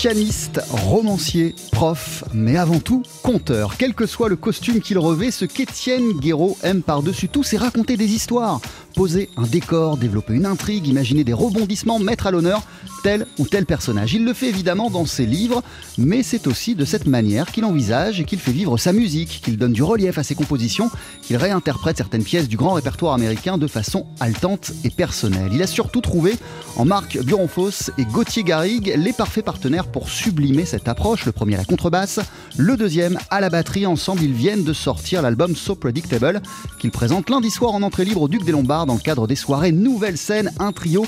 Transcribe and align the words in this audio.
Pianiste, 0.00 0.62
romancier, 0.70 1.54
prof, 1.72 2.24
mais 2.32 2.56
avant 2.56 2.78
tout, 2.78 3.02
conteur. 3.22 3.74
Quel 3.76 3.92
que 3.92 4.06
soit 4.06 4.30
le 4.30 4.36
costume 4.36 4.80
qu'il 4.80 4.98
revêt, 4.98 5.30
ce 5.30 5.44
qu'Étienne 5.44 6.12
Guéraud 6.12 6.56
aime 6.62 6.80
par-dessus 6.80 7.28
tout, 7.28 7.42
c'est 7.42 7.58
raconter 7.58 7.98
des 7.98 8.06
histoires, 8.14 8.62
poser 8.94 9.28
un 9.36 9.42
décor, 9.42 9.98
développer 9.98 10.32
une 10.32 10.46
intrigue, 10.46 10.86
imaginer 10.86 11.22
des 11.22 11.34
rebondissements, 11.34 11.98
mettre 11.98 12.26
à 12.26 12.30
l'honneur 12.30 12.62
tel 13.02 13.26
ou 13.38 13.46
tel 13.46 13.66
personnage. 13.66 14.14
Il 14.14 14.24
le 14.24 14.32
fait 14.32 14.48
évidemment 14.48 14.90
dans 14.90 15.06
ses 15.06 15.26
livres, 15.26 15.62
mais 15.98 16.22
c'est 16.22 16.46
aussi 16.46 16.74
de 16.74 16.84
cette 16.84 17.06
manière 17.06 17.50
qu'il 17.50 17.64
envisage 17.64 18.20
et 18.20 18.24
qu'il 18.24 18.38
fait 18.38 18.52
vivre 18.52 18.78
sa 18.78 18.92
musique, 18.92 19.40
qu'il 19.44 19.56
donne 19.56 19.72
du 19.72 19.82
relief 19.82 20.18
à 20.18 20.22
ses 20.22 20.34
compositions, 20.34 20.90
qu'il 21.22 21.36
réinterprète 21.36 21.98
certaines 21.98 22.24
pièces 22.24 22.48
du 22.48 22.56
grand 22.56 22.72
répertoire 22.72 23.14
américain 23.14 23.58
de 23.58 23.66
façon 23.66 24.06
haletante 24.18 24.72
et 24.84 24.90
personnelle. 24.90 25.50
Il 25.52 25.62
a 25.62 25.66
surtout 25.66 26.00
trouvé 26.00 26.36
en 26.76 26.84
Marc 26.84 27.18
Buronfos 27.22 27.90
et 27.98 28.04
Gauthier 28.04 28.44
Garrigue 28.44 28.94
les 28.96 29.12
parfaits 29.12 29.44
partenaires 29.44 29.89
pour 29.92 30.08
sublimer 30.08 30.64
cette 30.64 30.88
approche. 30.88 31.26
Le 31.26 31.32
premier 31.32 31.54
à 31.54 31.58
la 31.58 31.64
contrebasse, 31.64 32.20
le 32.56 32.76
deuxième 32.76 33.18
à 33.30 33.40
la 33.40 33.50
batterie. 33.50 33.86
Ensemble, 33.86 34.22
ils 34.22 34.32
viennent 34.32 34.64
de 34.64 34.72
sortir 34.72 35.22
l'album 35.22 35.56
So 35.56 35.74
Predictable 35.74 36.42
qu'ils 36.78 36.90
présentent 36.90 37.30
lundi 37.30 37.50
soir 37.50 37.74
en 37.74 37.82
entrée 37.82 38.04
libre 38.04 38.22
au 38.22 38.28
Duc 38.28 38.44
des 38.44 38.52
Lombards 38.52 38.86
dans 38.86 38.94
le 38.94 39.00
cadre 39.00 39.26
des 39.26 39.36
soirées 39.36 39.72
Nouvelle 39.72 40.18
Scène, 40.18 40.52
un 40.58 40.72
trio 40.72 41.06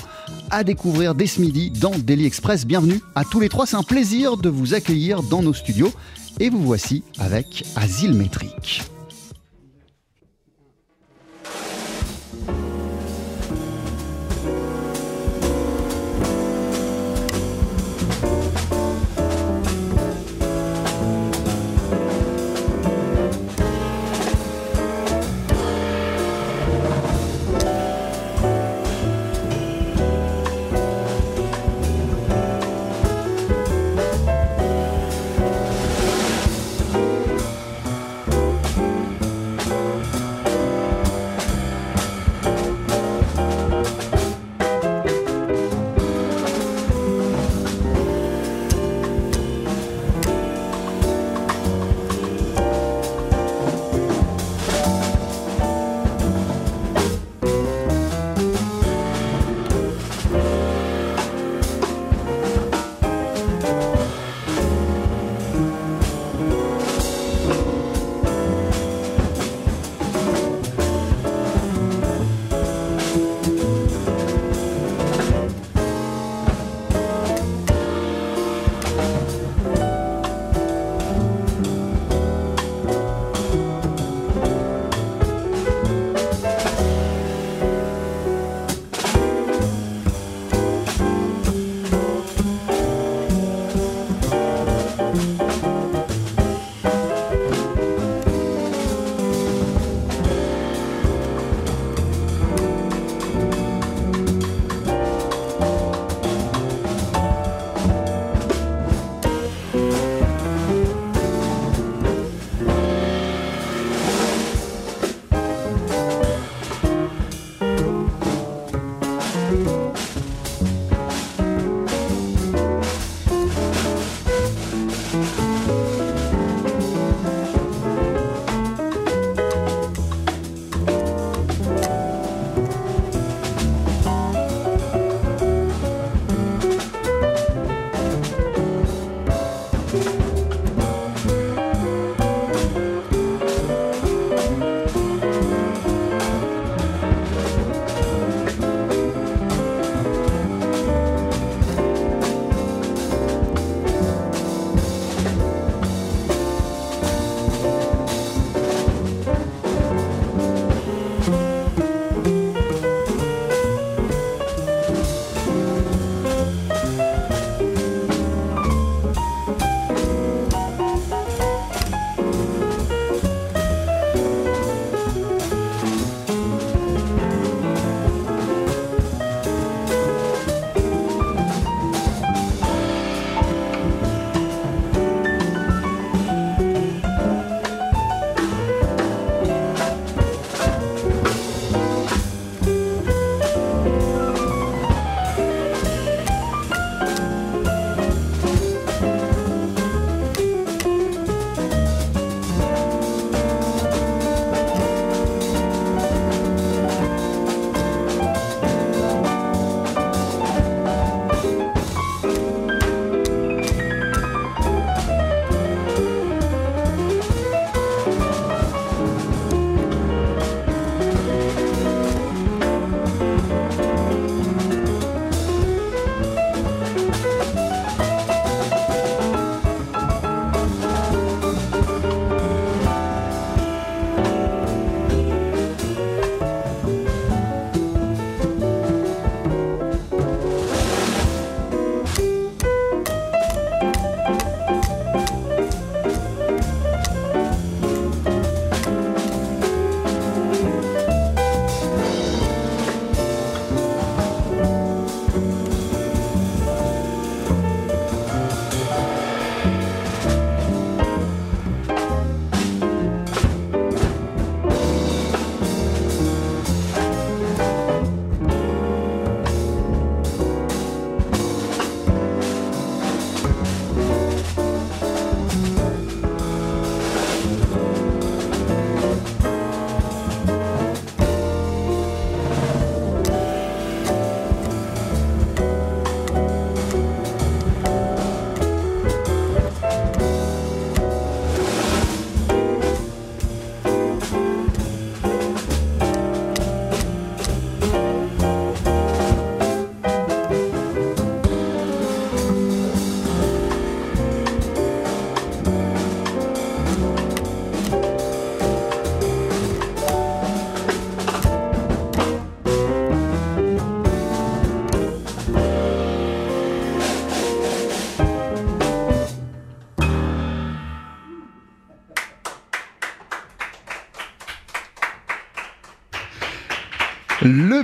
à 0.49 0.63
découvrir 0.63 1.15
dès 1.15 1.27
ce 1.27 1.41
midi 1.41 1.71
dans 1.71 1.97
Daily 1.97 2.25
Express. 2.25 2.65
Bienvenue 2.65 3.01
à 3.15 3.23
tous 3.25 3.39
les 3.39 3.49
trois, 3.49 3.65
c'est 3.65 3.75
un 3.75 3.83
plaisir 3.83 4.37
de 4.37 4.49
vous 4.49 4.73
accueillir 4.73 5.23
dans 5.23 5.41
nos 5.41 5.53
studios. 5.53 5.91
Et 6.39 6.49
vous 6.49 6.63
voici 6.63 7.03
avec 7.19 7.63
Asile 7.75 8.13
Métrique. 8.13 8.81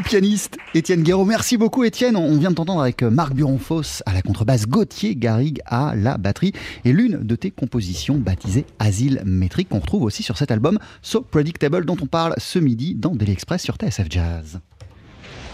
Pianiste 0.09 0.57
Étienne 0.73 1.03
Guéraud. 1.03 1.23
Merci 1.23 1.55
beaucoup 1.55 1.83
Étienne. 1.83 2.15
On 2.15 2.35
vient 2.35 2.49
de 2.49 2.55
t'entendre 2.55 2.81
avec 2.81 3.03
Marc 3.03 3.35
Buronfos 3.35 4.01
à 4.07 4.13
la 4.15 4.23
contrebasse, 4.23 4.65
Gauthier 4.65 5.15
Garrigue 5.15 5.59
à 5.67 5.93
la 5.95 6.17
batterie 6.17 6.51
et 6.83 6.91
l'une 6.91 7.19
de 7.19 7.35
tes 7.35 7.51
compositions 7.51 8.15
baptisée 8.15 8.65
Asile 8.79 9.21
métrique 9.23 9.69
qu'on 9.69 9.77
retrouve 9.77 10.01
aussi 10.01 10.23
sur 10.23 10.35
cet 10.35 10.49
album 10.49 10.79
So 11.03 11.21
Predictable 11.21 11.85
dont 11.85 11.95
on 12.01 12.07
parle 12.07 12.33
ce 12.39 12.57
midi 12.57 12.95
dans 12.95 13.13
Daily 13.13 13.33
Express 13.33 13.61
sur 13.61 13.75
TSF 13.75 14.07
Jazz. 14.09 14.59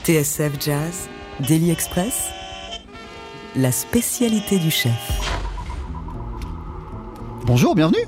TSF 0.06 0.54
Jazz, 0.64 1.10
Daily 1.46 1.72
Express, 1.72 2.30
la 3.58 3.74
spécialité 3.74 4.58
du 4.58 4.72
chef. 4.72 5.20
Bonjour, 7.46 7.76
bienvenue. 7.76 8.06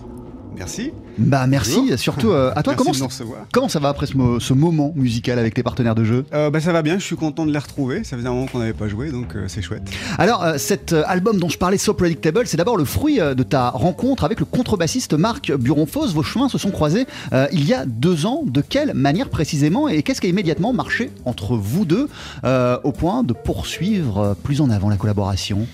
Merci. 0.55 0.93
Bah 1.17 1.47
merci, 1.47 1.77
Bonjour. 1.81 1.97
surtout 1.99 2.29
euh, 2.31 2.51
à 2.55 2.61
toi. 2.63 2.73
Merci 2.73 2.77
Comment, 2.77 2.93
ça- 2.93 3.05
recevoir. 3.05 3.39
comment 3.51 3.69
ça 3.69 3.79
va 3.79 3.89
après 3.89 4.05
ce, 4.05 4.15
mo- 4.15 4.39
ce 4.39 4.53
moment 4.53 4.93
musical 4.95 5.39
avec 5.39 5.53
tes 5.55 5.63
partenaires 5.63 5.95
de 5.95 6.03
jeu? 6.03 6.25
Euh, 6.33 6.49
bah, 6.49 6.59
ça 6.59 6.71
va 6.71 6.81
bien, 6.83 6.99
je 6.99 7.03
suis 7.03 7.15
content 7.15 7.45
de 7.45 7.51
les 7.51 7.57
retrouver. 7.57 8.03
Ça 8.03 8.15
faisait 8.17 8.27
un 8.27 8.33
moment 8.33 8.45
qu'on 8.45 8.59
n'avait 8.59 8.73
pas 8.73 8.87
joué, 8.87 9.11
donc 9.11 9.35
euh, 9.35 9.45
c'est 9.47 9.61
chouette. 9.61 9.81
Alors, 10.19 10.45
cet 10.57 10.93
album 10.93 11.39
dont 11.39 11.49
je 11.49 11.57
parlais, 11.57 11.77
So 11.77 11.93
Predictable, 11.93 12.43
c'est 12.45 12.57
d'abord 12.57 12.77
le 12.77 12.85
fruit 12.85 13.17
de 13.19 13.43
ta 13.43 13.69
rencontre 13.71 14.23
avec 14.23 14.39
le 14.39 14.45
contrebassiste 14.45 15.13
Marc 15.13 15.51
Buronfos. 15.51 16.07
Vos 16.09 16.23
chemins 16.23 16.49
se 16.49 16.57
sont 16.57 16.71
croisés 16.71 17.05
il 17.51 17.65
y 17.67 17.73
a 17.73 17.85
deux 17.85 18.25
ans. 18.25 18.43
De 18.45 18.61
quelle 18.61 18.93
manière 18.93 19.29
précisément 19.29 19.87
Et 19.87 20.03
qu'est-ce 20.03 20.21
qui 20.21 20.27
a 20.27 20.29
immédiatement 20.29 20.71
marché 20.73 21.11
entre 21.25 21.55
vous 21.55 21.85
deux 21.85 22.09
au 22.45 22.91
point 22.91 23.23
de 23.23 23.33
poursuivre 23.33 24.35
plus 24.43 24.61
en 24.61 24.69
avant 24.69 24.89
la 24.89 24.97
collaboration? 24.97 25.67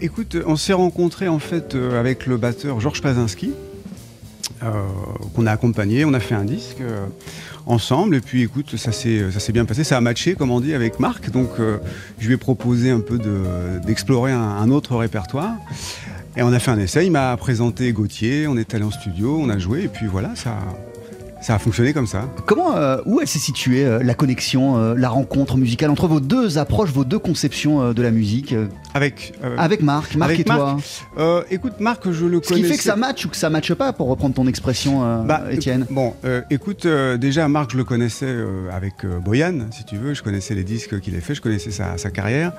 Écoute, 0.00 0.36
on 0.46 0.56
s'est 0.56 0.72
rencontrés 0.72 1.28
en 1.28 1.38
fait 1.38 1.74
avec 1.98 2.26
le 2.26 2.36
batteur 2.36 2.80
Georges 2.80 3.02
Pazinski, 3.02 3.50
qu'on 5.34 5.46
a 5.46 5.52
accompagné. 5.52 6.04
On 6.04 6.14
a 6.14 6.20
fait 6.20 6.34
un 6.34 6.44
disque 6.44 6.80
euh, 6.80 7.06
ensemble, 7.66 8.16
et 8.16 8.20
puis 8.20 8.42
écoute, 8.42 8.76
ça 8.76 8.92
s'est 8.92 9.52
bien 9.52 9.64
passé. 9.64 9.84
Ça 9.84 9.96
a 9.96 10.00
matché, 10.00 10.34
comme 10.34 10.50
on 10.50 10.60
dit, 10.60 10.74
avec 10.74 11.00
Marc. 11.00 11.30
Donc, 11.30 11.50
euh, 11.58 11.78
je 12.18 12.26
lui 12.28 12.34
ai 12.34 12.38
proposé 12.38 12.90
un 12.90 13.00
peu 13.00 13.18
de- 13.18 13.78
d'explorer 13.86 14.32
un, 14.32 14.40
un 14.40 14.70
autre 14.70 14.96
répertoire. 14.96 15.54
Et 16.36 16.42
on 16.42 16.52
a 16.52 16.58
fait 16.58 16.72
un 16.72 16.78
essai. 16.78 17.06
Il 17.06 17.12
m'a 17.12 17.36
présenté 17.36 17.92
Gauthier. 17.92 18.46
On 18.48 18.56
est 18.56 18.74
allé 18.74 18.84
en 18.84 18.90
studio, 18.90 19.38
on 19.40 19.48
a 19.48 19.58
joué, 19.58 19.84
et 19.84 19.88
puis 19.88 20.06
voilà, 20.06 20.34
ça, 20.34 20.56
ça 21.44 21.56
a 21.56 21.58
fonctionné 21.58 21.92
comme 21.92 22.06
ça. 22.06 22.26
Comment, 22.46 22.74
euh, 22.74 22.96
où 23.04 23.20
elle 23.20 23.28
s'est 23.28 23.38
située 23.38 23.84
euh, 23.84 24.02
la 24.02 24.14
connexion, 24.14 24.78
euh, 24.78 24.94
la 24.96 25.10
rencontre 25.10 25.58
musicale 25.58 25.90
entre 25.90 26.08
vos 26.08 26.18
deux 26.20 26.56
approches, 26.56 26.90
vos 26.90 27.04
deux 27.04 27.18
conceptions 27.18 27.92
de 27.92 28.02
la 28.02 28.10
musique 28.10 28.54
Avec, 28.94 29.34
Avec 29.58 29.82
Marc, 29.82 30.16
Marc 30.16 30.30
avec 30.30 30.40
et 30.40 30.44
toi 30.44 30.78
écoute, 31.50 31.74
Marc, 31.80 32.10
je 32.10 32.24
le 32.24 32.40
Ce 32.42 32.48
connais. 32.48 32.62
qui 32.62 32.66
fait 32.68 32.78
que 32.78 32.82
ça 32.82 32.96
match 32.96 33.26
ou 33.26 33.28
que 33.28 33.36
ça 33.36 33.50
matche 33.50 33.74
pas, 33.74 33.92
pour 33.92 34.08
reprendre 34.08 34.34
ton 34.34 34.46
expression, 34.46 35.24
Bah, 35.24 35.42
Étienne 35.50 35.86
Bon, 35.90 36.14
écoute, 36.48 36.86
déjà 37.18 37.46
Marc, 37.48 37.72
je 37.72 37.76
le 37.76 37.84
connaissais 37.84 38.34
avec 38.72 39.04
Boyan, 39.22 39.66
si 39.70 39.84
tu 39.84 39.96
veux. 39.96 40.14
Je 40.14 40.22
connaissais 40.22 40.54
les 40.54 40.64
disques 40.64 40.98
qu'il 41.00 41.14
a 41.16 41.20
fait, 41.20 41.34
je 41.34 41.42
connaissais 41.42 41.70
sa, 41.70 41.98
sa 41.98 42.10
carrière. 42.10 42.52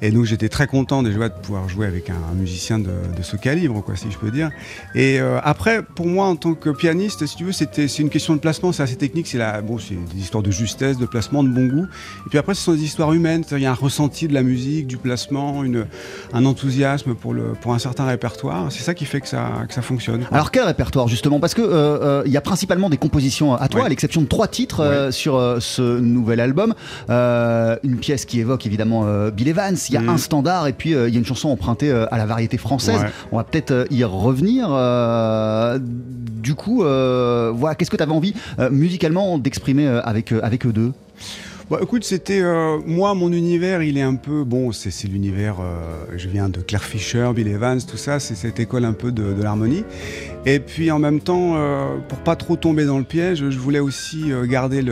Et 0.00 0.12
donc 0.12 0.26
j'étais 0.26 0.48
très 0.48 0.68
content 0.68 1.02
déjà 1.02 1.28
de 1.28 1.34
pouvoir 1.34 1.68
jouer 1.68 1.86
avec 1.86 2.08
un, 2.10 2.14
un 2.14 2.34
musicien 2.34 2.78
de, 2.78 2.84
de 2.84 3.22
ce 3.22 3.36
calibre, 3.36 3.82
quoi, 3.82 3.96
si 3.96 4.10
je 4.12 4.18
peux 4.18 4.30
dire. 4.30 4.50
Et 4.94 5.18
après, 5.42 5.82
pour 5.82 6.06
moi, 6.06 6.26
en 6.26 6.36
tant 6.36 6.54
que 6.54 6.70
pianiste, 6.70 7.26
si 7.26 7.36
tu 7.36 7.44
veux, 7.44 7.52
c'était 7.52 7.88
c'est 7.88 8.02
une 8.02 8.10
question 8.10 8.27
de 8.34 8.40
placement, 8.40 8.72
c'est 8.72 8.82
assez 8.82 8.96
technique. 8.96 9.26
C'est 9.26 9.38
la, 9.38 9.60
bon, 9.62 9.78
c'est 9.78 9.94
des 10.14 10.20
histoires 10.20 10.42
de 10.42 10.50
justesse, 10.50 10.98
de 10.98 11.06
placement, 11.06 11.42
de 11.44 11.48
bon 11.48 11.66
goût. 11.66 11.86
Et 12.26 12.28
puis 12.30 12.38
après, 12.38 12.54
ce 12.54 12.62
sont 12.62 12.72
des 12.72 12.82
histoires 12.84 13.12
humaines. 13.12 13.44
Il 13.52 13.58
y 13.58 13.66
a 13.66 13.70
un 13.70 13.74
ressenti 13.74 14.28
de 14.28 14.34
la 14.34 14.42
musique, 14.42 14.86
du 14.86 14.96
placement, 14.96 15.62
une, 15.64 15.86
un 16.32 16.44
enthousiasme 16.44 17.14
pour, 17.14 17.34
le, 17.34 17.52
pour 17.60 17.74
un 17.74 17.78
certain 17.78 18.06
répertoire. 18.06 18.66
C'est 18.70 18.82
ça 18.82 18.94
qui 18.94 19.04
fait 19.04 19.20
que 19.20 19.28
ça, 19.28 19.50
que 19.68 19.74
ça 19.74 19.82
fonctionne. 19.82 20.20
quoi. 20.24 20.34
Alors 20.36 20.50
quel 20.50 20.64
répertoire 20.64 21.08
justement? 21.08 21.40
Parce 21.40 21.54
que 21.54 21.62
euh, 21.62 21.68
euh, 21.70 22.22
il 22.26 22.32
y 22.32 22.36
a 22.36 22.40
principalement 22.40 22.88
des 22.90 22.96
compositions 22.96 23.54
à 23.54 23.68
toi, 23.68 23.80
Ouais. 23.80 23.86
à 23.86 23.88
l'exception 23.90 24.20
de 24.22 24.26
trois 24.26 24.48
titres 24.48 24.80
euh, 24.80 25.10
sur 25.12 25.56
ce 25.60 25.98
nouvel 26.00 26.40
album. 26.40 26.74
Une 27.08 27.98
pièce 28.00 28.24
qui 28.24 28.40
évoque 28.40 28.66
évidemment 28.66 29.06
Bill 29.30 29.48
Evans, 29.48 29.76
il 29.88 29.94
y 29.94 29.96
a 29.96 30.00
Mhm. 30.00 30.08
un 30.10 30.16
standard 30.18 30.66
et 30.66 30.72
puis 30.72 30.90
il 30.90 31.12
y 31.12 31.16
a 31.16 31.18
une 31.18 31.24
chanson 31.24 31.48
empruntée 31.50 31.90
à 31.90 32.16
la 32.18 32.26
variété 32.26 32.58
française. 32.58 33.00
Ouais. 33.00 33.10
On 33.32 33.36
va 33.36 33.44
peut-être 33.44 33.86
y 33.90 34.04
revenir. 34.04 34.68
du 36.42 36.54
coup, 36.54 36.78
voilà, 36.82 37.74
qu'est-ce 37.74 37.90
que 37.90 37.96
tu 37.96 38.02
avais 38.02 38.12
euh, 38.58 38.70
musicalement 38.70 39.38
d'exprimer 39.38 39.86
euh, 39.86 40.00
avec, 40.02 40.32
euh, 40.32 40.40
avec 40.42 40.66
eux 40.66 40.72
deux? 40.72 40.92
Bah 41.70 41.78
écoute, 41.82 42.02
c'était 42.02 42.42
moi 42.86 43.12
mon 43.12 43.30
univers, 43.30 43.82
il 43.82 43.98
est 43.98 44.02
un 44.02 44.14
peu 44.14 44.42
bon, 44.42 44.72
c'est 44.72 45.06
l'univers. 45.06 45.56
je 46.16 46.26
viens 46.26 46.48
de 46.48 46.60
Claire 46.60 46.82
Fisher, 46.82 47.30
Bill 47.34 47.46
Evans, 47.46 47.78
tout 47.82 47.98
ça, 47.98 48.20
c'est 48.20 48.34
cette 48.34 48.58
école 48.58 48.86
un 48.86 48.94
peu 48.94 49.12
de 49.12 49.42
l'harmonie. 49.42 49.84
Et 50.46 50.60
puis 50.60 50.90
en 50.90 50.98
même 50.98 51.20
temps, 51.20 51.54
euh, 51.56 51.96
pour 52.08 52.18
pas 52.18 52.34
trop 52.36 52.56
tomber 52.56 52.86
dans 52.86 52.96
le 52.98 53.04
piège, 53.04 53.50
je 53.50 53.58
voulais 53.58 53.80
aussi 53.80 54.32
euh, 54.32 54.46
garder 54.46 54.82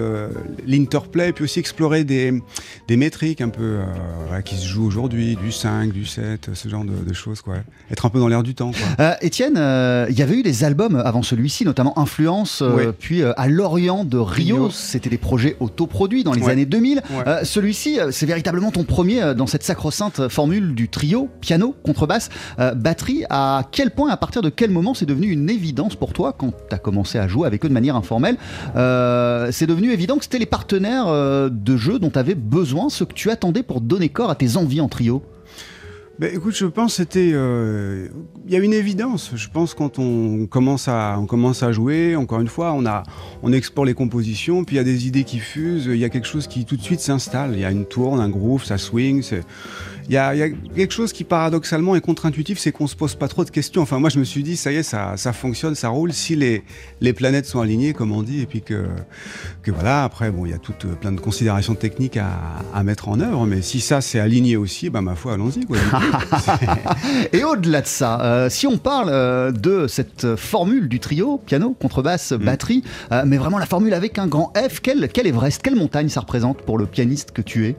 l'interplay, 0.67 1.33
puis 1.33 1.45
aussi 1.45 1.61
explorer 1.61 2.05
des, 2.05 2.43
des 2.89 2.97
métriques 2.97 3.41
un 3.41 3.49
peu 3.49 3.63
euh, 3.63 4.41
qui 4.45 4.57
se 4.57 4.67
jouent 4.67 4.87
aujourd'hui, 4.87 5.37
du 5.37 5.53
5, 5.53 5.93
du 5.93 6.05
7, 6.05 6.51
ce 6.53 6.69
genre 6.69 6.85
de, 6.85 6.93
de 7.09 7.15
choses, 7.15 7.41
quoi. 7.41 7.55
Être 7.91 8.05
un 8.07 8.11
peu 8.11 8.19
dans 8.19 8.29
l'air 8.29 8.43
du 8.43 8.55
temps. 8.55 8.73
Euh, 9.01 9.15
Étienne, 9.23 9.55
euh, 9.57 10.07
il 10.11 10.19
y 10.19 10.23
avait 10.23 10.37
eu 10.37 10.43
des 10.43 10.65
albums 10.65 10.97
avant 11.05 11.23
celui-ci, 11.23 11.65
notamment 11.65 11.99
Influence, 11.99 12.63
Oui. 12.77 12.85
puis 12.99 13.23
à 13.23 13.49
l'Orient 13.49 14.05
de 14.05 14.19
Rio, 14.19 14.57
Rio. 14.57 14.71
c'était 14.71 15.09
des 15.11 15.17
projets 15.19 15.57
autoproduits 15.61 16.25
dans 16.25 16.33
les 16.33 16.43
Ouais. 16.43 16.53
années 16.53 16.67
2000. 16.67 16.99
Ouais. 16.99 17.03
Euh, 17.27 17.45
celui-ci, 17.45 17.99
c'est 18.11 18.27
véritablement 18.27 18.71
ton 18.73 18.85
premier 18.85 19.33
dans 19.35 19.47
cette 19.47 19.63
sacro-sainte 19.63 20.29
formule 20.29 20.75
du 20.75 20.89
trio, 20.89 21.29
piano, 21.41 21.75
contrebasse, 21.83 22.29
batterie. 22.77 23.25
À 23.31 23.63
quel 23.73 23.91
point, 23.93 24.11
à 24.11 24.17
partir 24.17 24.43
de 24.43 24.51
quel 24.51 24.71
moment 24.71 24.93
c'est 24.93 25.07
devenu 25.07 25.29
une 25.29 25.36
évidence 25.49 25.95
pour 25.97 26.13
toi 26.13 26.35
quand 26.37 26.53
tu 26.69 26.75
as 26.75 26.79
commencé 26.79 27.19
à 27.19 27.29
jouer 27.29 27.47
avec 27.47 27.65
eux 27.65 27.69
de 27.69 27.75
manière 27.75 27.97
informelle 27.97 28.37
euh, 28.77 29.49
C'est 29.53 29.67
devenu 29.67 29.93
évident 29.93 30.17
que 30.19 30.25
c'était 30.25 30.39
les 30.39 30.47
partenaires 30.47 31.07
euh, 31.09 31.49
de 31.51 31.77
jeu 31.77 31.99
dont 31.99 32.11
tu 32.11 32.19
avais 32.19 32.35
besoin, 32.35 32.89
ce 32.89 33.05
que 33.05 33.13
tu 33.15 33.31
attendais 33.31 33.63
pour 33.63 33.81
donner 33.81 34.09
corps 34.09 34.31
à 34.31 34.35
tes 34.35 34.57
envies 34.57 34.81
en 34.81 34.89
trio 34.89 35.23
Ben, 36.19 36.35
écoute, 36.35 36.55
je 36.57 36.65
pense 36.67 36.95
c'était, 36.95 37.31
euh, 37.35 38.09
il 38.47 38.53
y 38.53 38.57
a 38.57 38.59
une 38.59 38.73
évidence. 38.73 39.33
Je 39.35 39.49
pense 39.49 39.75
quand 39.75 39.99
on 39.99 40.47
commence 40.47 40.89
à, 40.89 41.17
on 41.19 41.27
commence 41.27 41.63
à 41.63 41.73
jouer, 41.73 42.17
encore 42.17 42.41
une 42.41 42.49
fois, 42.49 42.73
on 42.73 42.87
a, 42.87 43.03
on 43.43 43.53
explore 43.53 43.85
les 43.85 43.95
compositions, 43.95 44.65
puis 44.65 44.77
il 44.77 44.79
y 44.79 44.81
a 44.81 44.85
des 44.85 45.07
idées 45.07 45.25
qui 45.25 45.39
fusent, 45.39 45.87
il 45.87 45.99
y 45.99 46.05
a 46.05 46.09
quelque 46.09 46.27
chose 46.27 46.47
qui 46.47 46.65
tout 46.65 46.77
de 46.77 46.83
suite 46.83 47.01
s'installe. 47.01 47.51
Il 47.53 47.61
y 47.61 47.65
a 47.67 47.71
une 47.71 47.85
tourne, 47.85 48.19
un 48.21 48.31
groove, 48.31 48.65
ça 48.65 48.79
swing. 48.79 49.23
c'est- 49.23 49.45
Il 50.09 50.15
y, 50.15 50.17
a, 50.17 50.35
il 50.35 50.39
y 50.39 50.43
a 50.43 50.49
quelque 50.49 50.93
chose 50.93 51.13
qui 51.13 51.25
paradoxalement 51.25 51.97
est 51.97 52.01
contre-intuitif, 52.01 52.59
c'est 52.59 52.73
qu'on 52.73 52.87
se 52.87 52.95
pose 52.97 53.15
pas 53.15 53.29
trop 53.29 53.45
de 53.45 53.51
questions. 53.51 53.83
Enfin, 53.83 53.99
moi, 53.99 54.09
je 54.11 54.19
me 54.19 54.25
suis 54.25 54.43
dit, 54.43 54.57
ça 54.57 54.71
y 54.73 54.77
est, 54.77 54.83
ça, 54.83 55.17
ça 55.17 55.33
fonctionne, 55.33 55.75
ça 55.75 55.89
roule. 55.89 56.13
Si 56.13 56.37
les, 56.37 56.63
les 57.01 57.13
planètes 57.13 57.47
sont 57.47 57.61
alignées, 57.61 57.93
comme 57.93 58.13
on 58.13 58.23
dit, 58.23 58.41
et 58.43 58.47
puis 58.47 58.63
que, 58.63 58.87
que 59.63 59.71
voilà. 59.71 60.05
Après, 60.05 60.31
bon, 60.31 60.47
il 60.47 60.53
y 60.53 60.55
a 60.55 60.59
toutes 60.59 60.85
euh, 60.85 60.95
plein 60.95 61.13
de 61.13 61.21
considérations 61.21 61.75
techniques 61.75 62.17
à, 62.17 62.29
à 62.75 62.83
mettre 62.85 63.09
en 63.09 63.19
œuvre, 63.21 63.47
mais 63.47 63.63
si 63.63 63.81
ça 63.81 64.01
c'est 64.01 64.21
aligné 64.21 64.57
aussi, 64.57 64.91
ben 64.91 65.03
ma 65.03 65.15
foi, 65.15 65.35
allons-y. 65.35 65.61
Et 67.33 67.45
au-delà 67.45 67.83
de 67.83 67.87
ça, 67.87 68.21
euh, 68.21 68.49
si 68.51 68.67
on 68.67 68.79
parle 68.79 69.09
euh, 69.11 69.51
de 69.53 69.87
cette 69.87 70.37
formule 70.37 70.89
du 70.89 71.01
trio, 71.01 71.39
piano, 71.45 71.75
contrebasse, 71.81 72.33
Mm. 72.33 72.45
batterie, 72.45 72.83
euh, 73.13 73.23
mais 73.27 73.37
vraiment 73.37 73.59
la 73.59 73.67
formule 73.67 73.95
avec 73.95 74.19
un 74.19 74.27
grand 74.27 74.53
F, 74.57 74.81
quel, 74.81 75.09
quel 75.09 75.27
Everest, 75.27 75.63
quelle 75.63 75.77
montagne 75.77 76.09
ça 76.09 76.21
représente 76.21 76.63
pour 76.63 76.79
le 76.79 76.87
pianiste 76.87 77.33
que 77.33 77.43
tu 77.43 77.67
es? 77.67 77.77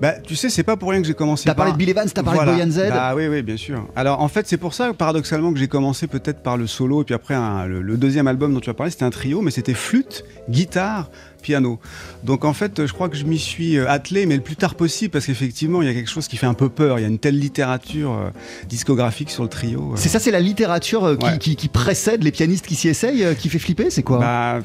Bah, 0.00 0.12
tu 0.12 0.36
sais, 0.36 0.48
c'est 0.48 0.62
pas 0.62 0.76
pour 0.76 0.90
rien 0.90 1.00
que 1.00 1.06
j'ai 1.06 1.14
commencé. 1.14 1.44
Parlé 1.58 1.70
par- 1.70 1.72
de 1.74 1.78
Bill 1.78 1.88
Evans, 1.90 2.08
t'as 2.12 2.22
parlé 2.22 2.38
Voilà. 2.38 2.52
de 2.52 2.56
Boyan 2.56 2.70
Z. 2.70 2.88
Bah 2.90 3.12
oui, 3.14 3.26
oui, 3.28 3.42
bien 3.42 3.56
sûr. 3.58 3.86
Alors 3.94 4.22
en 4.22 4.28
fait, 4.28 4.46
c'est 4.48 4.56
pour 4.56 4.72
ça, 4.72 4.94
paradoxalement, 4.94 5.52
que 5.52 5.58
j'ai 5.58 5.68
commencé 5.68 6.06
peut-être 6.06 6.40
par 6.42 6.56
le 6.56 6.66
solo, 6.66 7.02
et 7.02 7.04
puis 7.04 7.14
après, 7.14 7.34
un- 7.34 7.66
le, 7.66 7.82
le 7.82 7.96
deuxième 7.96 8.26
album 8.28 8.54
dont 8.54 8.60
tu 8.60 8.70
as 8.70 8.74
parlé, 8.74 8.90
c'était 8.90 9.04
un 9.04 9.10
trio, 9.10 9.42
mais 9.42 9.50
c'était 9.50 9.74
flûte, 9.74 10.24
guitare, 10.48 11.10
piano. 11.40 11.78
Donc 12.24 12.44
en 12.44 12.52
fait, 12.52 12.86
je 12.86 12.92
crois 12.92 13.08
que 13.08 13.16
je 13.16 13.24
m'y 13.24 13.38
suis 13.38 13.76
euh, 13.78 13.88
attelé, 13.88 14.26
mais 14.26 14.36
le 14.36 14.42
plus 14.42 14.56
tard 14.56 14.74
possible, 14.74 15.10
parce 15.10 15.26
qu'effectivement, 15.26 15.82
il 15.82 15.88
y 15.88 15.90
a 15.90 15.94
quelque 15.94 16.10
chose 16.10 16.28
qui 16.28 16.36
fait 16.36 16.46
un 16.46 16.54
peu 16.54 16.68
peur. 16.68 16.98
Il 16.98 17.02
y 17.02 17.04
a 17.04 17.08
une 17.08 17.18
telle 17.18 17.38
littérature 17.38 18.12
euh, 18.12 18.30
discographique 18.68 19.30
sur 19.30 19.42
le 19.42 19.48
trio. 19.48 19.92
euh. 19.92 19.96
C'est 19.96 20.08
ça, 20.08 20.18
c'est 20.18 20.30
la 20.30 20.40
littérature 20.40 21.04
euh, 21.04 21.16
qui, 21.16 21.26
Ouais. 21.26 21.38
qui- 21.38 21.56
qui 21.56 21.68
précède 21.68 22.22
les 22.22 22.30
pianistes 22.32 22.66
qui 22.66 22.74
s'y 22.74 22.88
essayent, 22.88 23.26
qui 23.36 23.48
fait 23.48 23.58
flipper, 23.58 23.90
c'est 23.90 24.02
quoi? 24.02 24.18
Bah, 24.18 24.60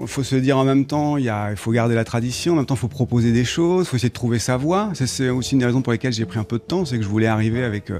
il 0.00 0.06
faut 0.06 0.22
se 0.22 0.36
dire 0.36 0.56
en 0.56 0.64
même 0.64 0.86
temps, 0.86 1.16
il 1.16 1.30
faut 1.56 1.72
garder 1.72 1.94
la 1.96 2.04
tradition, 2.04 2.52
en 2.52 2.56
même 2.56 2.66
temps, 2.66 2.74
il 2.76 2.78
faut 2.80 2.88
proposer 2.88 3.32
des 3.32 3.44
choses, 3.44 3.86
il 3.86 3.88
faut 3.90 3.96
essayer 3.96 4.08
de 4.08 4.14
trouver 4.14 4.38
sa 4.38 4.56
voix. 4.56 4.90
C'est- 4.94 5.28
aussi 5.30 5.52
une 5.54 5.58
des 5.58 5.66
raisons 5.66 5.82
pour 5.82 5.92
lesquelles 5.92 6.12
j'ai 6.12 6.24
pris 6.26 6.38
un 6.38 6.44
peu 6.44 6.58
de 6.58 6.62
temps, 6.62 6.84
c'est 6.84 6.96
que 6.96 7.02
je 7.02 7.08
voulais 7.08 7.26
arriver 7.26 7.64
avec 7.64 7.90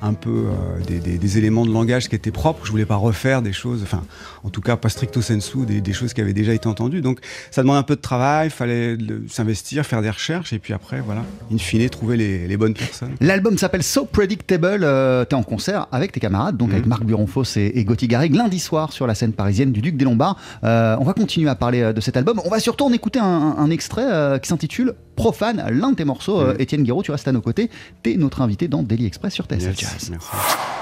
un 0.00 0.14
peu 0.14 0.44
des, 0.86 0.98
des- 1.00 1.18
des 1.18 1.38
éléments 1.38 1.66
de 1.66 1.72
langage 1.72 2.08
qui 2.08 2.14
étaient 2.14 2.30
propres. 2.30 2.64
Je 2.64 2.70
voulais 2.70 2.86
pas 2.86 2.94
refaire 2.96 3.42
des 3.42 3.52
choses, 3.52 3.80
enfin, 3.82 4.02
en 4.44 4.50
tout 4.50 4.60
cas, 4.60 4.76
pas 4.76 4.88
stricto 4.88 5.22
sensu, 5.22 5.58
des, 5.66 5.80
des 5.80 5.92
choses 5.92 6.12
qui 6.14 6.20
avaient 6.20 6.32
déjà 6.32 6.54
été 6.54 6.68
entendues. 6.68 7.00
Donc, 7.00 7.18
ça 7.50 7.62
demande 7.64 7.76
un 7.78 7.82
peu 7.82 7.96
de 7.96 8.00
travail, 8.00 8.46
il 8.46 8.50
fallait 8.50 8.96
s'investir, 9.28 9.84
faire 9.84 10.00
des 10.02 10.10
recherches, 10.10 10.52
et 10.52 10.58
puis 10.58 10.72
après, 10.72 11.00
voilà, 11.00 11.22
in 11.52 11.58
fine, 11.58 11.88
trouver 11.90 12.16
les, 12.16 12.46
les 12.46 12.56
bonnes 12.56 12.74
personnes. 12.74 13.14
L'album 13.20 13.58
s'appelle 13.58 13.82
So 13.82 14.04
Predictable. 14.04 14.82
euh, 14.84 15.24
T'es 15.24 15.34
en 15.34 15.42
concert 15.42 15.86
avec 15.92 16.12
tes 16.12 16.20
camarades, 16.20 16.56
donc 16.56 16.68
Mhm. 16.68 16.74
avec 16.74 16.86
Marc 16.86 17.04
Buronfos 17.04 17.44
et, 17.56 17.72
et 17.74 17.84
Gauthier 17.84 18.08
Garrigue, 18.08 18.34
lundi 18.34 18.58
soir 18.60 18.92
sur 18.92 19.06
la 19.06 19.14
scène 19.14 19.32
parisienne 19.32 19.72
du 19.72 19.80
Duc 19.80 19.96
des 19.96 20.04
Lombards. 20.04 20.36
Euh, 20.62 20.96
on 21.00 21.04
va 21.04 21.12
continuer 21.14 21.48
à 21.50 21.54
parler 21.54 21.80
euh, 21.82 21.92
de 21.92 22.00
cet 22.00 22.16
album. 22.16 22.40
On 22.44 22.48
va 22.50 22.60
surtout 22.60 22.84
en 22.84 22.92
écouter 22.92 23.18
un, 23.18 23.24
un- 23.24 23.56
un 23.58 23.70
extrait 23.70 24.06
euh, 24.10 24.38
qui 24.38 24.48
s'intitule 24.48 24.94
Profane, 25.16 25.64
l'un 25.70 25.90
de 25.90 25.96
tes 25.96 26.04
morceaux. 26.04 26.40
Mhm. 26.46 26.56
Étienne 26.58 26.82
Guéraud, 26.82 27.02
tu 27.02 27.10
restes 27.12 27.28
à 27.28 27.32
nos 27.32 27.40
côtés. 27.40 27.70
T'es 28.02 28.16
notre 28.16 28.42
invité 28.42 28.68
dans 28.68 28.82
Daily 28.82 29.06
Express 29.06 29.32
sur 29.34 29.46
TSF 29.46 29.62
Yes, 29.68 29.78
Jazz. 29.80 30.08
merci. 30.10 30.28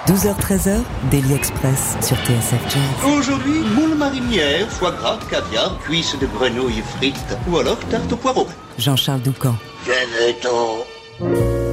12h-13h, 0.06 0.80
Daily 1.12 1.34
Express 1.34 1.96
sur 2.00 2.16
TSF 2.16 2.60
Jazz. 2.68 3.12
Aujourd'hui, 3.16 3.60
moule 3.60 3.94
marinière, 3.94 4.68
foie 4.68 4.90
gras, 4.90 5.18
caviar, 5.30 5.78
cuisses 5.78 6.18
de 6.18 6.26
grenouille 6.26 6.82
frites 6.96 7.36
ou 7.48 7.58
alors 7.58 7.78
tarte 7.88 8.12
au 8.12 8.16
poireau. 8.16 8.48
Jean-Charles 8.78 9.22
Doucan. 9.22 9.54
Venez-t'en. 9.84 11.71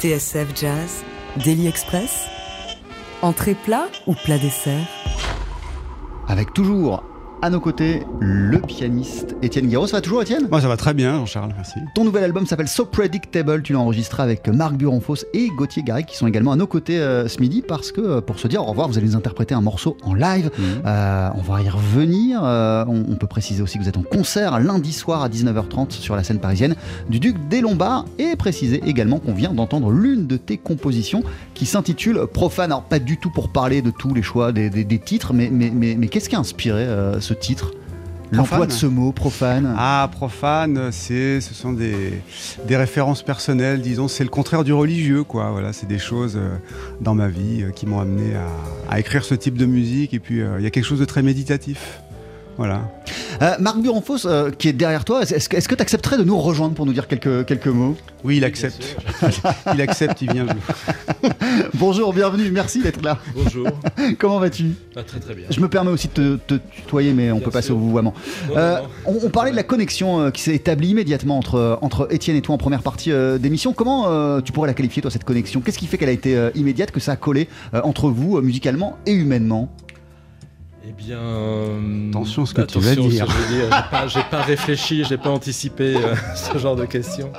TSF 0.00 0.56
Jazz, 0.58 1.04
Daily 1.44 1.66
Express, 1.66 2.26
entrée 3.20 3.54
plat 3.54 3.88
ou 4.06 4.14
plat 4.14 4.38
dessert? 4.38 4.86
Avec 6.26 6.54
toujours 6.54 7.04
À 7.42 7.48
nos 7.48 7.58
côtés, 7.60 8.02
le 8.20 8.58
pianiste 8.58 9.34
Étienne 9.40 9.66
Guéraud. 9.66 9.86
Ça 9.86 9.96
va 9.96 10.00
toujours, 10.02 10.20
Étienne? 10.20 10.46
Moi, 10.50 10.60
ça 10.60 10.68
va 10.68 10.76
très 10.76 10.92
bien, 10.92 11.14
Jean-Charles, 11.16 11.52
merci. 11.56 11.76
Ton 11.94 12.04
nouvel 12.04 12.22
album 12.24 12.44
s'appelle 12.46 12.68
So 12.68 12.84
Predictable. 12.84 13.62
Tu 13.62 13.72
l'as 13.72 13.78
enregistré 13.78 14.22
avec 14.22 14.46
Marc 14.48 14.74
Buronfos 14.74 15.24
et 15.32 15.48
Gauthier 15.56 15.82
Garrick 15.82 16.04
qui 16.08 16.16
sont 16.18 16.26
également 16.26 16.52
à 16.52 16.56
nos 16.56 16.66
côtés 16.66 16.98
euh, 16.98 17.28
ce 17.28 17.40
midi 17.40 17.62
parce 17.66 17.92
que 17.92 18.02
euh, 18.02 18.20
pour 18.20 18.38
se 18.38 18.46
dire 18.46 18.60
au 18.60 18.66
revoir, 18.66 18.88
vous 18.88 18.98
allez 18.98 19.06
nous 19.06 19.16
interpréter 19.16 19.54
un 19.54 19.62
morceau 19.62 19.96
en 20.02 20.12
live. 20.12 20.50
Euh, 20.84 21.28
on 21.34 21.40
va 21.40 21.62
y 21.62 21.68
revenir. 21.70 22.40
On, 22.42 23.04
on 23.08 23.14
peut 23.16 23.26
préciser 23.26 23.62
aussi 23.62 23.78
que 23.78 23.82
vous 23.84 23.88
êtes 23.88 23.96
en 23.96 24.02
concert 24.02 24.60
lundi 24.60 24.92
soir 24.92 25.22
à 25.22 25.30
19h30 25.30 25.92
sur 25.92 26.16
la 26.16 26.24
scène 26.24 26.40
parisienne 26.40 26.74
du 27.08 27.20
Duc 27.20 27.36
des 27.48 27.62
Lombards 27.62 28.04
et 28.18 28.36
préciser 28.36 28.82
également 28.86 29.18
qu'on 29.18 29.32
vient 29.32 29.54
d'entendre 29.54 29.90
l'une 29.90 30.26
de 30.26 30.36
tes 30.36 30.58
compositions 30.58 31.22
qui 31.54 31.64
s'intitule 31.64 32.20
Profane. 32.30 32.70
Alors, 32.70 32.82
pas 32.82 32.98
du 32.98 33.16
tout 33.16 33.30
pour 33.30 33.48
parler 33.50 33.80
de 33.80 33.90
tous 33.90 34.12
les 34.12 34.22
choix 34.22 34.52
des, 34.52 34.68
des- 34.68 34.84
des 34.84 34.98
titres, 34.98 35.32
mais, 35.32 35.48
mais, 35.50 35.70
mais, 35.74 35.94
mais 35.98 36.08
qu'est-ce 36.08 36.28
qui 36.28 36.36
a 36.36 36.38
inspiré 36.38 36.82
euh, 36.84 37.18
ce 37.30 37.34
titre 37.34 37.72
L'emploi 38.32 38.66
de 38.66 38.72
ce 38.72 38.86
mot, 38.86 39.10
profane. 39.10 39.74
Ah, 39.76 40.08
profane, 40.12 40.92
c'est, 40.92 41.40
ce 41.40 41.52
sont 41.52 41.72
des, 41.72 42.22
des 42.68 42.76
références 42.76 43.24
personnelles, 43.24 43.80
disons, 43.80 44.06
c'est 44.06 44.22
le 44.22 44.30
contraire 44.30 44.62
du 44.62 44.72
religieux, 44.72 45.24
quoi. 45.24 45.50
Voilà, 45.50 45.72
c'est 45.72 45.88
des 45.88 45.98
choses 45.98 46.36
euh, 46.36 46.56
dans 47.00 47.14
ma 47.16 47.26
vie 47.26 47.62
euh, 47.62 47.70
qui 47.70 47.86
m'ont 47.86 47.98
amené 47.98 48.36
à, 48.36 48.94
à 48.94 49.00
écrire 49.00 49.24
ce 49.24 49.34
type 49.34 49.58
de 49.58 49.66
musique, 49.66 50.14
et 50.14 50.20
puis 50.20 50.42
euh, 50.42 50.60
il 50.60 50.62
y 50.62 50.66
a 50.66 50.70
quelque 50.70 50.84
chose 50.84 51.00
de 51.00 51.04
très 51.04 51.22
méditatif. 51.22 52.02
Voilà. 52.60 52.82
Euh, 53.40 53.54
Marc 53.58 53.78
Buronfos, 53.78 54.26
euh, 54.26 54.50
qui 54.50 54.68
est 54.68 54.74
derrière 54.74 55.06
toi, 55.06 55.22
est-ce 55.22 55.48
que 55.48 55.74
tu 55.74 55.80
accepterais 55.80 56.18
de 56.18 56.24
nous 56.24 56.36
rejoindre 56.38 56.74
pour 56.74 56.84
nous 56.84 56.92
dire 56.92 57.08
quelques, 57.08 57.46
quelques 57.46 57.68
mots? 57.68 57.96
Oui, 58.22 58.36
il 58.36 58.44
accepte. 58.44 58.98
il 59.74 59.80
accepte, 59.80 60.20
il 60.20 60.30
vient. 60.30 60.44
Bonjour, 61.74 62.12
bienvenue, 62.12 62.50
merci 62.50 62.82
d'être 62.82 63.00
là. 63.02 63.16
Bonjour. 63.34 63.66
Comment 64.18 64.40
vas-tu? 64.40 64.72
Ah, 64.94 65.02
très 65.04 65.20
très 65.20 65.34
bien. 65.34 65.46
Je 65.48 65.58
me 65.58 65.68
permets 65.70 65.90
aussi 65.90 66.08
de 66.14 66.36
te, 66.46 66.54
te 66.56 66.60
tutoyer, 66.76 67.14
mais 67.14 67.30
on 67.32 67.36
Bien 67.36 67.44
peut 67.46 67.50
passer 67.50 67.68
sûr. 67.68 67.76
au 67.76 67.80
vouvoiement. 67.80 68.12
Non, 68.50 68.56
Euh, 68.58 68.76
non, 68.76 68.82
non. 68.82 68.88
on, 69.22 69.26
on 69.26 69.30
parlait 69.30 69.52
de 69.52 69.56
la 69.56 69.62
connexion 69.62 70.20
euh, 70.20 70.30
qui 70.30 70.42
s'est 70.42 70.54
établie 70.54 70.90
immédiatement 70.90 71.38
entre, 71.38 71.78
entre 71.80 72.08
Étienne 72.10 72.36
et 72.36 72.42
toi 72.42 72.54
en 72.56 72.58
première 72.58 72.82
partie 72.82 73.10
euh, 73.10 73.38
d'émission. 73.38 73.72
Comment 73.72 74.08
euh, 74.10 74.42
tu 74.42 74.52
pourrais 74.52 74.68
la 74.68 74.74
qualifier, 74.74 75.00
toi, 75.00 75.10
cette 75.10 75.24
connexion? 75.24 75.62
Qu'est-ce 75.62 75.78
qui 75.78 75.86
fait 75.86 75.96
qu'elle 75.96 76.10
a 76.10 76.12
été 76.12 76.36
euh, 76.36 76.50
immédiate, 76.54 76.90
que 76.90 77.00
ça 77.00 77.12
a 77.12 77.16
collé 77.16 77.48
euh, 77.72 77.80
entre 77.84 78.10
vous, 78.10 78.36
euh, 78.36 78.42
musicalement 78.42 78.98
et 79.06 79.12
humainement? 79.12 79.72
Eh 80.90 80.92
bien. 80.92 81.20
Attention 82.10 82.46
ce 82.46 82.52
que 82.54 82.62
tu 82.62 82.80
vas 82.80 82.94
dire. 82.96 83.26
J'ai 84.08 84.22
pas, 84.30 84.42
réfléchi, 84.42 85.04
j'ai 85.04 85.18
pas 85.18 85.30
anticipé 85.30 85.94
euh, 85.96 86.14
ce 86.34 86.58
genre 86.58 86.74
de 86.74 86.84
questions. 86.84 87.30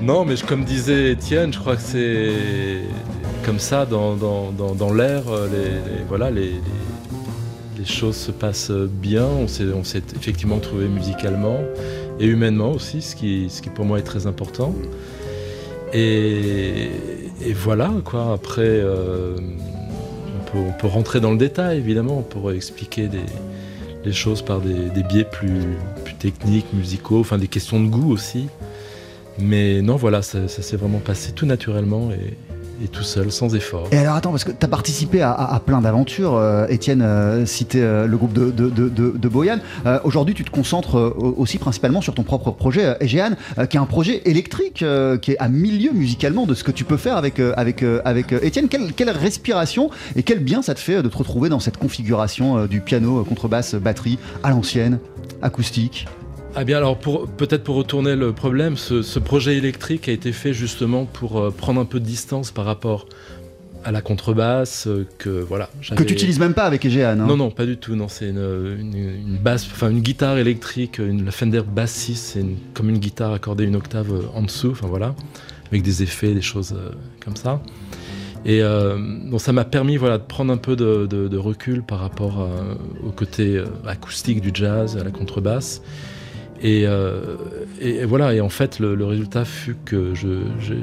Non, 0.00 0.24
mais 0.24 0.34
je- 0.36 0.44
comme 0.46 0.64
disait 0.64 1.12
Étienne, 1.12 1.52
je 1.52 1.58
crois 1.58 1.76
que 1.76 1.82
c'est 1.82 2.32
comme 3.44 3.58
ça 3.58 3.84
dans, 3.84 4.14
dans, 4.16 4.50
dans, 4.50 4.74
dans 4.74 4.94
l'air. 4.94 5.24
euh, 5.28 5.46
Les, 5.52 5.96
les- 5.98 6.04
voilà, 6.08 6.30
les, 6.30 6.52
choses 7.84 8.16
se 8.16 8.30
passent 8.30 8.70
bien. 8.70 9.26
On 9.26 9.46
s'est, 9.46 10.02
effectivement 10.16 10.58
trouvé 10.58 10.86
musicalement 10.88 11.58
et 12.18 12.24
humainement 12.26 12.70
aussi, 12.72 13.02
ce 13.02 13.14
qui, 13.14 13.50
ce 13.50 13.60
qui 13.60 13.68
pour 13.68 13.84
moi 13.84 13.98
est 13.98 14.02
très 14.02 14.26
important. 14.26 14.74
Et, 15.92 16.88
et 17.44 17.52
voilà 17.52 17.90
quoi. 18.06 18.32
Après. 18.32 18.62
euh, 18.62 19.36
on 20.58 20.72
peut 20.72 20.86
rentrer 20.86 21.20
dans 21.20 21.32
le 21.32 21.38
détail, 21.38 21.78
évidemment, 21.78 22.22
pour 22.22 22.52
expliquer 22.52 23.08
des, 23.08 23.18
les 24.04 24.12
choses 24.12 24.42
par 24.42 24.60
des, 24.60 25.02
biais 25.02 25.24
plus, 25.24 25.76
techniques, 26.18 26.72
musicaux, 26.72 27.20
enfin 27.20 27.38
des 27.38 27.48
questions 27.48 27.82
de 27.82 27.88
goût 27.88 28.12
aussi. 28.12 28.48
Mais 29.38 29.82
non, 29.82 29.96
voilà, 29.96 30.22
ça, 30.22 30.48
s'est 30.48 30.76
vraiment 30.76 31.00
passé 31.00 31.32
tout 31.32 31.46
naturellement 31.46 32.10
et 32.82 32.88
tout 32.88 33.02
seul, 33.02 33.30
sans 33.30 33.54
effort. 33.54 33.86
Et 33.92 33.98
alors 33.98 34.14
attends, 34.14 34.30
parce 34.30 34.44
que 34.44 34.50
tu 34.50 34.64
as 34.64 34.68
participé 34.68 35.22
à, 35.22 35.60
plein 35.64 35.80
d'aventures. 35.80 36.34
euh, 36.34 36.66
Étienne 36.68 37.02
euh, 37.02 37.46
citait 37.46 37.80
euh, 37.82 38.06
le 38.06 38.16
groupe 38.16 38.32
de, 38.32 39.28
Boyan. 39.28 39.58
Euh, 39.86 39.98
Aujourd'hui, 40.04 40.34
tu 40.34 40.44
te 40.44 40.50
concentres 40.50 40.94
aussi 40.94 41.58
principalement 41.58 42.00
sur 42.00 42.14
ton 42.14 42.22
propre 42.22 42.50
projet, 42.50 42.96
Egean, 43.00 43.32
qui 43.68 43.76
est 43.76 43.80
un 43.80 43.86
projet 43.86 44.22
électrique, 44.24 44.84
qui 45.22 45.30
est 45.32 45.38
à 45.38 45.48
milieu 45.48 45.92
musicalement 45.92 46.46
de 46.46 46.54
ce 46.54 46.64
que 46.64 46.70
tu 46.70 46.84
peux 46.84 46.96
faire 46.96 47.16
avec, 47.16 47.40
avec, 47.56 47.84
avec 48.04 48.32
Étienne. 48.32 48.68
Quelle, 48.68 48.92
quelle 48.92 49.10
respiration 49.10 49.90
et 50.16 50.22
quel 50.22 50.38
bien 50.38 50.62
ça 50.62 50.74
te 50.74 50.80
fait 50.80 51.02
de 51.02 51.08
te 51.08 51.16
retrouver 51.16 51.48
dans 51.48 51.60
cette 51.60 51.76
configuration 51.76 52.66
du 52.66 52.80
piano, 52.80 53.24
contrebasse, 53.24 53.74
batterie, 53.74 54.18
à 54.42 54.50
l'ancienne, 54.50 54.98
acoustique? 55.42 56.06
Ah 56.56 56.62
bien 56.64 56.76
alors 56.78 56.96
peut-être 56.98 57.64
pour 57.64 57.74
retourner 57.74 58.14
le 58.14 58.32
problème, 58.32 58.76
ce, 58.76 59.02
ce 59.02 59.18
projet 59.18 59.56
électrique 59.56 60.08
a 60.08 60.12
été 60.12 60.30
fait 60.32 60.52
justement 60.52 61.04
pour 61.04 61.38
euh, 61.40 61.50
prendre 61.50 61.80
un 61.80 61.84
peu 61.84 61.98
de 61.98 62.04
distance 62.04 62.52
par 62.52 62.64
rapport 62.64 63.06
à 63.82 63.90
la 63.90 64.00
contrebasse 64.00 64.86
euh, 64.86 65.04
que 65.18 65.30
voilà. 65.30 65.68
Que 65.96 66.04
tu 66.04 66.12
n'utilises 66.12 66.38
même 66.38 66.54
pas 66.54 66.62
avec 66.64 66.84
Egean. 66.84 67.00
hein. 67.20 67.26
Non, 67.26 67.36
non, 67.36 67.50
pas 67.50 67.66
du 67.66 67.76
tout. 67.76 67.96
Non, 67.96 68.06
c'est 68.08 68.28
une, 68.28 68.38
une, 68.78 68.96
une 68.96 69.36
basse, 69.36 69.66
enfin 69.66 69.90
une 69.90 70.00
guitare 70.00 70.38
électrique, 70.38 70.98
une, 70.98 71.24
la 71.24 71.32
Fender 71.32 71.62
Bass 71.66 71.90
6, 71.92 72.14
c'est 72.14 72.44
comme 72.72 72.88
une 72.88 72.98
guitare 72.98 73.32
accordée 73.32 73.64
une 73.64 73.76
octave 73.76 74.12
euh, 74.12 74.22
en 74.34 74.42
dessous, 74.42 74.70
enfin 74.70 74.86
voilà, 74.86 75.14
avec 75.70 75.82
des 75.82 76.04
effets, 76.04 76.34
des 76.34 76.40
choses 76.42 76.74
comme 77.24 77.34
ça. 77.36 77.60
Et 78.46 78.62
euh, 78.62 78.96
donc 79.28 79.40
ça 79.40 79.52
m'a 79.52 79.64
permis 79.64 79.96
voilà, 79.96 80.18
de 80.18 80.22
prendre 80.24 80.52
un 80.52 80.56
peu 80.58 80.76
de, 80.76 81.06
de- 81.10 81.26
de 81.28 81.36
recul 81.36 81.82
par 81.82 81.98
rapport 81.98 82.46
au 83.04 83.10
côté 83.10 83.60
acoustique 83.86 84.40
du 84.40 84.50
jazz, 84.54 84.96
à 84.98 85.02
la 85.02 85.10
contrebasse. 85.10 85.82
Et, 86.62 86.86
euh, 86.86 87.36
et- 87.80 88.04
voilà, 88.04 88.32
et 88.34 88.40
en 88.40 88.48
fait, 88.48 88.78
le, 88.78 88.94
le 88.94 89.04
résultat 89.04 89.44
fut 89.44 89.76
que 89.84 90.12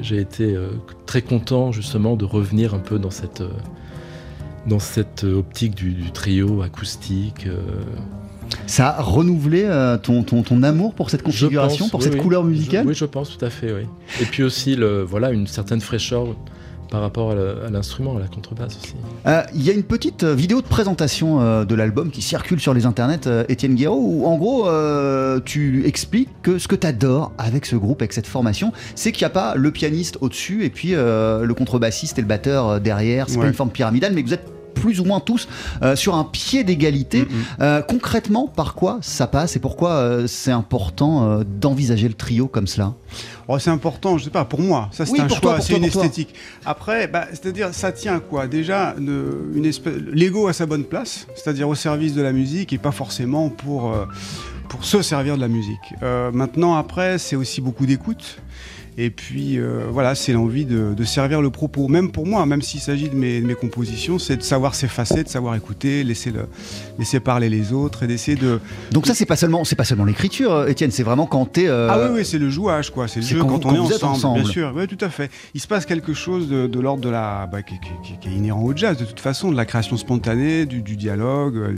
j'ai 0.02 0.18
été 0.18 0.54
euh, 0.54 0.68
très 1.06 1.22
content 1.22 1.72
justement 1.72 2.14
de 2.16 2.24
revenir 2.24 2.74
un 2.74 2.78
peu 2.78 2.98
dans 2.98 3.10
cette, 3.10 3.40
euh, 3.40 3.48
dans 4.66 4.78
cette 4.78 5.24
optique 5.24 5.74
du, 5.74 5.90
du 5.92 6.12
trio 6.12 6.62
acoustique. 6.62 7.46
Ça 8.66 8.90
a 8.90 9.02
renouvelé 9.02 9.66
ton, 10.02 10.22
ton, 10.22 10.42
ton 10.42 10.62
amour 10.62 10.92
pour 10.94 11.08
cette 11.10 11.22
configuration, 11.22 11.86
pense, 11.86 11.90
pour 11.90 12.00
oui, 12.00 12.04
cette 12.04 12.14
oui. 12.14 12.20
couleur 12.20 12.44
musicale 12.44 12.82
Je- 12.84 12.88
Oui, 12.88 12.94
je 12.94 13.04
pense 13.06 13.36
tout 13.36 13.42
à 13.44 13.48
fait, 13.50 13.72
oui. 13.72 13.82
Et 14.20 14.24
puis 14.26 14.42
aussi, 14.42 14.76
le, 14.76 15.02
voilà, 15.02 15.30
une 15.32 15.46
certaine 15.46 15.80
fraîcheur 15.80 16.26
par 16.92 17.00
rapport 17.00 17.30
à 17.30 17.70
l'instrument, 17.70 18.18
à 18.18 18.20
la 18.20 18.26
contrebasse 18.28 18.76
aussi. 18.76 18.92
Euh, 19.26 19.42
Il 19.54 19.62
y 19.62 19.70
a 19.70 19.72
une 19.72 19.82
petite 19.82 20.24
euh, 20.24 20.34
vidéo 20.34 20.60
de 20.60 20.66
présentation 20.66 21.40
euh, 21.40 21.64
de 21.64 21.74
l'album 21.74 22.10
qui 22.10 22.20
circule 22.20 22.60
sur 22.60 22.74
les 22.74 22.84
internets, 22.84 23.26
euh, 23.26 23.44
Étienne 23.48 23.74
Guéraud, 23.76 23.98
où 23.98 24.26
en 24.26 24.36
gros 24.36 24.68
euh, 24.68 25.40
tu 25.42 25.86
expliques 25.86 26.28
que 26.42 26.58
ce 26.58 26.68
que 26.68 26.76
tu 26.76 26.86
adores 26.86 27.32
avec 27.38 27.64
ce 27.64 27.76
groupe, 27.76 28.02
avec 28.02 28.12
cette 28.12 28.26
formation, 28.26 28.72
c'est 28.94 29.10
qu'il 29.10 29.22
n'y 29.24 29.30
a 29.30 29.30
pas 29.30 29.54
le 29.54 29.70
pianiste 29.70 30.18
au-dessus 30.20 30.66
et 30.66 30.70
puis 30.70 30.90
euh, 30.92 31.46
le 31.46 31.54
contrebassiste 31.54 32.18
et 32.18 32.22
le 32.22 32.28
batteur 32.28 32.68
euh, 32.68 32.78
derrière. 32.78 33.24
C'est 33.30 33.38
pas 33.38 33.46
une 33.46 33.54
forme 33.54 33.70
pyramidale, 33.70 34.12
mais 34.12 34.22
que 34.22 34.28
vous 34.28 34.34
êtes 34.34 34.52
plus 34.74 35.00
ou 35.00 35.04
moins 35.04 35.20
tous 35.20 35.48
euh, 35.82 35.96
sur 35.96 36.14
un 36.14 36.24
pied 36.24 36.64
d'égalité. 36.64 37.22
Mhm. 37.22 37.28
Euh, 37.60 37.82
concrètement, 37.82 38.46
par 38.48 38.74
quoi 38.74 38.98
ça 39.00 39.26
passe 39.26 39.56
et 39.56 39.60
pourquoi 39.60 39.90
euh, 39.90 40.26
c'est 40.26 40.50
important 40.50 41.42
d'envisager 41.60 42.08
le 42.08 42.14
trio 42.14 42.46
comme 42.46 42.66
cela? 42.66 42.94
Oh, 43.48 43.58
c'est 43.58 43.70
important, 43.70 44.18
je 44.18 44.24
sais 44.24 44.30
pas, 44.30 44.44
pour 44.44 44.60
moi. 44.60 44.88
Ça, 44.92 45.04
c'est 45.04 45.12
Oui, 45.12 45.20
un 45.20 45.26
pour 45.26 45.38
choix, 45.38 45.60
c'est 45.60 45.76
une 45.76 45.84
esthétique. 45.84 46.34
Après, 46.64 47.08
bah, 47.08 47.26
c'est-à-dire, 47.30 47.74
ça 47.74 47.92
tient 47.92 48.16
à 48.16 48.20
quoi? 48.20 48.46
Déjà, 48.46 48.94
une, 48.98 49.52
une 49.54 49.66
espèce, 49.66 49.94
l'ego 50.12 50.46
à 50.46 50.52
sa 50.52 50.66
bonne 50.66 50.84
place, 50.84 51.26
c'est-à-dire 51.34 51.68
au 51.68 51.74
service 51.74 52.14
de 52.14 52.22
la 52.22 52.32
musique 52.32 52.72
et 52.72 52.78
pas 52.78 52.92
forcément 52.92 53.48
pour, 53.48 53.92
pour 54.72 54.84
se 54.84 55.02
servir 55.02 55.36
de 55.36 55.42
la 55.42 55.48
musique. 55.48 55.94
Euh, 56.02 56.30
maintenant, 56.32 56.76
après, 56.76 57.18
c'est 57.18 57.36
aussi 57.36 57.60
beaucoup 57.60 57.84
d'écoute. 57.84 58.38
Et 58.98 59.08
puis, 59.10 59.58
euh, 59.58 59.86
voilà, 59.90 60.14
c'est 60.14 60.32
l'envie 60.34 60.66
de, 60.66 60.92
de 60.94 61.04
servir 61.04 61.40
le 61.40 61.48
propos. 61.48 61.88
Même 61.88 62.10
pour 62.12 62.26
moi, 62.26 62.44
même 62.44 62.60
s'il 62.60 62.80
s'agit 62.80 63.08
de 63.08 63.14
mes, 63.14 63.40
de 63.40 63.46
mes 63.46 63.54
compositions, 63.54 64.18
c'est 64.18 64.36
de 64.36 64.42
savoir 64.42 64.74
s'effacer, 64.74 65.24
de 65.24 65.28
savoir 65.30 65.54
écouter, 65.54 66.04
laisser, 66.04 66.30
le, 66.30 66.46
laisser 66.98 67.18
parler 67.18 67.48
les 67.48 67.72
autres 67.72 68.02
et 68.02 68.06
d'essayer 68.06 68.36
de, 68.36 68.60
Donc 68.90 69.06
ça, 69.06 69.14
c'est 69.14 69.24
pas 69.24 69.36
seulement, 69.36 69.64
c'est 69.64 69.76
pas 69.76 69.84
seulement 69.84 70.04
l'écriture, 70.04 70.52
euh, 70.52 70.66
Étienne, 70.66 70.90
c'est 70.90 71.02
vraiment 71.04 71.24
quand 71.26 71.46
t'es... 71.46 71.68
euh, 71.68 71.88
ah 71.90 71.98
oui, 72.10 72.18
oui, 72.18 72.24
c'est 72.26 72.38
le 72.38 72.50
jouage, 72.50 72.90
quoi. 72.90 73.08
C'est 73.08 73.20
le 73.20 73.26
jeu 73.26 73.38
quand 73.40 73.46
quand, 73.46 73.52
vous- 73.72 73.78
on 73.80 73.84
quand 73.84 73.90
est 73.90 73.94
ensemble, 73.94 74.12
ensemble. 74.14 74.40
bien 74.42 74.50
sûr. 74.50 74.72
Oui, 74.76 74.86
tout 74.86 75.02
à 75.02 75.08
fait. 75.08 75.30
Il 75.54 75.60
se 75.62 75.66
passe 75.66 75.86
quelque 75.86 76.12
chose 76.12 76.48
de, 76.48 76.66
de 76.66 76.80
l'ordre 76.80 77.02
de 77.02 77.08
la, 77.08 77.48
bah, 77.50 77.62
qui, 77.62 77.76
qui- 78.04 78.18
qui 78.20 78.28
est 78.28 78.32
inhérent 78.36 78.62
au 78.62 78.76
jazz, 78.76 78.98
de 78.98 79.06
toute 79.06 79.20
façon, 79.20 79.50
de 79.50 79.56
la 79.56 79.64
création 79.64 79.96
spontanée, 79.96 80.66
du, 80.66 80.82
du 80.82 80.96
dialogue. 80.96 81.56
euh, 81.56 81.74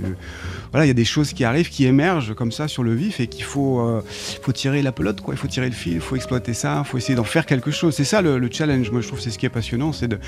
Voilà, 0.73 0.85
il 0.85 0.89
y 0.89 0.91
a 0.91 0.95
des 0.95 1.05
choses 1.05 1.33
qui 1.33 1.45
arrivent, 1.45 1.69
qui 1.71 1.85
émergent 1.87 2.35
comme 2.35 2.51
ça 2.51 2.67
sur 2.67 2.83
le 2.83 2.93
vif 2.93 3.21
et 3.21 3.29
qu'il 3.29 3.45
faut, 3.45 4.03
faut 4.43 4.53
tirer 4.53 4.83
la 4.83 4.91
pelote, 4.91 5.21
quoi. 5.21 5.35
Il 5.35 5.37
faut 5.39 5.47
tirer 5.47 5.67
le 5.69 5.75
fil, 5.75 5.93
il 5.95 6.01
faut 6.01 6.17
exploiter 6.17 6.55
ça, 6.55 6.83
il 6.85 6.89
faut 6.89 6.99
essayer 7.05 7.17
d'en 7.17 7.25
faire 7.25 7.45
quelque 7.47 7.71
chose. 7.71 7.95
C'est 7.95 8.05
ça 8.05 8.23
le, 8.23 8.39
le 8.39 8.49
challenge. 8.51 8.91
Moi, 8.91 9.01
je 9.03 9.07
trouve 9.07 9.19
que 9.19 9.25
c'est 9.25 9.31
ce 9.31 9.39
qui 9.39 9.45
est 9.47 9.51
passionnant, 9.51 9.93
c'est 9.93 10.09
de, 10.09 10.19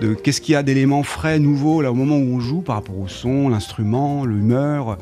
de 0.00 0.14
qu'est-ce 0.14 0.40
qu'il 0.40 0.52
y 0.52 0.56
a 0.56 0.62
d'éléments 0.64 1.04
frais, 1.04 1.38
nouveaux, 1.38 1.80
là, 1.80 1.92
au 1.92 1.94
moment 1.94 2.16
où 2.16 2.34
on 2.36 2.40
joue, 2.40 2.60
par 2.60 2.74
rapport 2.76 2.98
au 2.98 3.06
son, 3.08 3.48
l'instrument, 3.48 4.24
l'humeur. 4.24 4.98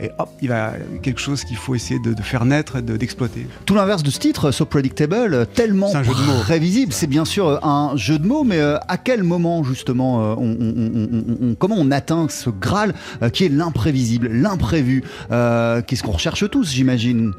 Et 0.00 0.10
hop, 0.18 0.30
il 0.40 0.48
va 0.48 0.72
quelque 1.02 1.20
chose 1.20 1.44
qu'il 1.44 1.58
faut 1.58 1.74
essayer 1.74 2.00
de, 2.00 2.14
de 2.14 2.22
faire 2.22 2.46
naître 2.46 2.76
et 2.76 2.82
de- 2.82 2.96
d'exploiter. 2.96 3.46
Tout 3.66 3.74
l'inverse 3.74 4.02
de 4.02 4.10
ce 4.10 4.18
titre, 4.18 4.50
So 4.50 4.64
Predictable, 4.64 5.46
tellement 5.54 5.94
un 5.94 6.02
jeu 6.02 6.12
de 6.14 6.26
mots. 6.26 6.40
prévisible. 6.40 6.92
C'est 6.94 7.06
bien 7.06 7.26
sûr 7.26 7.46
euh, 7.48 7.58
un 7.62 7.92
jeu 7.96 8.18
de 8.18 8.26
mots, 8.26 8.44
mais 8.44 8.58
euh, 8.58 8.78
à 8.88 8.96
quel 8.96 9.22
moment 9.22 9.62
justement, 9.62 10.32
euh, 10.32 10.34
on, 10.38 11.54
comment 11.58 11.76
on 11.78 11.90
atteint 11.90 12.26
ce 12.30 12.48
Graal 12.48 12.94
qui 13.34 13.44
est 13.44 13.48
l'imprévisible, 13.50 14.28
l'imprévu, 14.28 15.02
euh, 15.30 15.82
qu'est-ce 15.86 16.02
qu'on 16.02 16.12
recherche 16.12 16.48
tous, 16.50 16.72
j'imagine? 16.72 17.32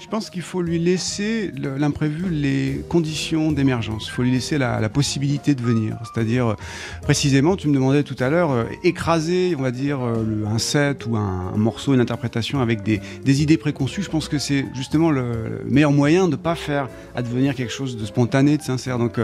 Je 0.00 0.08
pense 0.08 0.30
qu'il 0.30 0.40
faut 0.40 0.62
lui 0.62 0.78
laisser 0.78 1.52
l'imprévu, 1.76 2.30
les 2.30 2.82
conditions 2.88 3.52
d'émergence. 3.52 4.06
Il 4.06 4.10
faut 4.12 4.22
lui 4.22 4.30
laisser 4.30 4.56
la, 4.56 4.88
possibilité 4.88 5.54
de 5.54 5.60
venir. 5.60 5.98
C'est-à-dire, 6.02 6.46
euh, 6.48 6.54
précisément, 7.02 7.54
tu 7.54 7.68
me 7.68 7.74
demandais 7.74 8.02
tout 8.02 8.16
à 8.18 8.30
l'heure, 8.30 8.50
euh, 8.50 8.64
écraser, 8.82 9.54
on 9.58 9.62
va 9.62 9.70
dire, 9.70 10.00
euh, 10.00 10.24
le- 10.26 10.46
un 10.46 10.56
set 10.56 11.04
ou 11.06 11.16
un, 11.16 11.52
morceau, 11.54 11.92
une 11.92 12.00
interprétation 12.00 12.60
avec 12.60 12.82
des, 12.82 13.00
idées 13.42 13.58
préconçues. 13.58 14.02
Je 14.02 14.08
pense 14.08 14.28
que 14.28 14.38
c'est 14.38 14.64
justement 14.74 15.10
le, 15.10 15.60
le 15.64 15.70
meilleur 15.70 15.92
moyen 15.92 16.26
de 16.26 16.32
ne 16.32 16.36
pas 16.36 16.54
faire 16.54 16.88
advenir 17.14 17.54
quelque 17.54 17.72
chose 17.72 17.98
de 17.98 18.06
spontané, 18.06 18.56
de 18.56 18.62
sincère. 18.62 18.98
Donc, 18.98 19.20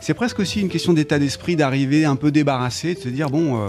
c'est 0.00 0.14
presque 0.14 0.38
aussi 0.38 0.60
une 0.60 0.68
question 0.68 0.92
d'état 0.92 1.18
d'esprit, 1.18 1.56
d'arriver 1.56 2.04
un 2.04 2.16
peu 2.16 2.30
débarrassé, 2.30 2.94
de 2.94 3.00
se 3.00 3.08
dire, 3.08 3.30
bon, 3.30 3.60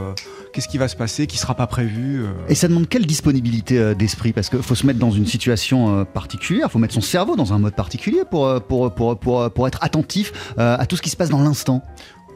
qu'est-ce 0.54 0.68
qui 0.68 0.78
va 0.78 0.88
se 0.88 0.96
passer, 0.96 1.28
qui 1.28 1.38
sera 1.38 1.56
pas 1.56 1.68
prévu. 1.68 2.24
euh. 2.24 2.32
Et 2.50 2.56
ça 2.56 2.68
demande 2.68 2.88
quelle 2.90 3.06
disponibilité 3.06 3.78
euh, 3.78 3.94
d'esprit? 3.94 4.34
Parce 4.34 4.50
qu'il 4.50 4.62
faut 4.62 4.76
se 4.76 4.86
mettre 4.86 5.00
dans 5.00 5.12
une 5.12 5.26
situation 5.26 6.00
euh, 6.00 6.04
particulière, 6.04 6.68
il 6.70 6.72
faut 6.72 6.80
mettre 6.80 6.94
son 6.94 7.02
cerveau 7.02 7.36
dans 7.36 7.54
un 7.54 7.60
mode 7.60 7.76
particulier 7.76 8.22
pour, 8.30 8.62
pour, 8.64 8.94
pour, 8.94 9.18
pour, 9.18 9.50
pour 9.52 9.68
être 9.68 9.80
attentif 9.82 10.34
à 10.58 10.86
tout 10.86 10.96
ce 10.96 11.02
qui 11.02 11.10
se 11.10 11.18
passe 11.18 11.30
dans 11.30 11.42
l'instant. 11.42 11.84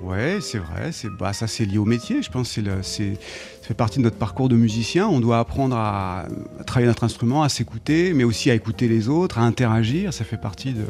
Ouais, 0.02 0.40
c'est 0.42 0.58
vrai. 0.58 0.92
C'est 0.92 1.10
bah 1.10 1.34
ça, 1.34 1.48
c'est 1.48 1.66
lié 1.66 1.78
au 1.78 1.86
métier. 1.86 2.22
Je 2.22 2.30
pense 2.30 2.50
c'est 2.50 3.14
ça 3.16 3.68
fait 3.68 3.74
partie 3.74 4.00
de 4.00 4.04
notre 4.04 4.18
parcours 4.18 4.50
de 4.50 4.56
musicien. 4.56 5.08
On 5.08 5.20
doit 5.20 5.40
apprendre 5.40 5.76
à, 5.76 6.26
à 6.60 6.64
travailler 6.64 6.88
notre 6.88 7.04
instrument, 7.04 7.44
à 7.44 7.50
s'écouter, 7.50 8.14
mais 8.14 8.24
aussi 8.24 8.52
à 8.52 8.54
écouter 8.54 8.88
les 8.88 9.08
autres, 9.08 9.40
à 9.40 9.42
interagir. 9.42 10.14
Ça 10.14 10.24
fait 10.24 10.38
partie 10.38 10.74
de, 10.74 10.84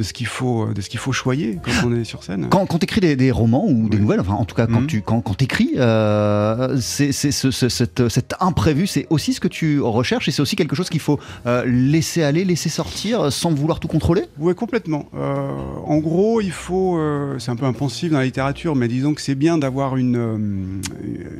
de 0.00 0.04
ce 0.04 0.14
qu'il 0.14 0.26
faut, 0.26 0.72
de 0.72 0.80
ce 0.80 0.88
qu'il 0.88 0.98
faut 0.98 1.12
choyer 1.12 1.58
quand 1.62 1.86
on 1.86 1.94
est 1.94 2.04
sur 2.04 2.24
scène. 2.24 2.46
Quand, 2.48 2.64
quand 2.64 2.78
tu 2.78 2.84
écris 2.84 3.02
des, 3.02 3.16
des 3.16 3.30
romans 3.30 3.66
ou 3.68 3.90
des 3.90 3.96
Oui. 3.98 4.02
nouvelles, 4.02 4.20
enfin 4.20 4.32
en 4.32 4.46
tout 4.46 4.54
cas 4.54 4.66
quand 4.66 4.80
Mhm. 4.80 4.86
tu 4.86 5.02
quand, 5.02 5.20
quand 5.20 5.42
écris, 5.42 5.72
euh, 5.76 6.78
c'est, 6.80 7.12
c'est 7.12 7.30
ce, 7.32 7.50
ce- 7.50 7.68
cet, 7.68 8.08
cet 8.08 8.34
imprévu, 8.40 8.86
c'est 8.86 9.06
aussi 9.10 9.34
ce 9.34 9.40
que 9.40 9.48
tu 9.48 9.78
recherches 9.82 10.26
et 10.28 10.30
c'est 10.30 10.40
aussi 10.40 10.56
quelque 10.56 10.74
chose 10.74 10.88
qu'il 10.88 11.00
faut 11.00 11.20
euh, 11.46 11.64
laisser 11.66 12.22
aller, 12.22 12.46
laisser 12.46 12.70
sortir 12.70 13.20
euh, 13.20 13.30
sans 13.30 13.52
vouloir 13.52 13.78
tout 13.78 13.88
contrôler? 13.88 14.22
Oui, 14.38 14.54
complètement. 14.54 15.04
Euh, 15.14 15.50
en 15.84 15.98
gros, 15.98 16.40
il 16.40 16.52
faut, 16.52 16.96
euh, 16.96 17.38
c'est 17.38 17.50
un 17.50 17.56
peu 17.56 17.66
impensif 17.66 18.10
dans 18.10 18.18
la 18.18 18.24
littérature, 18.24 18.74
mais 18.76 18.88
disons 18.88 19.12
que 19.12 19.20
c'est 19.20 19.34
bien 19.34 19.58
d'avoir 19.58 19.96
une, 19.98 20.16
euh, 20.16 20.36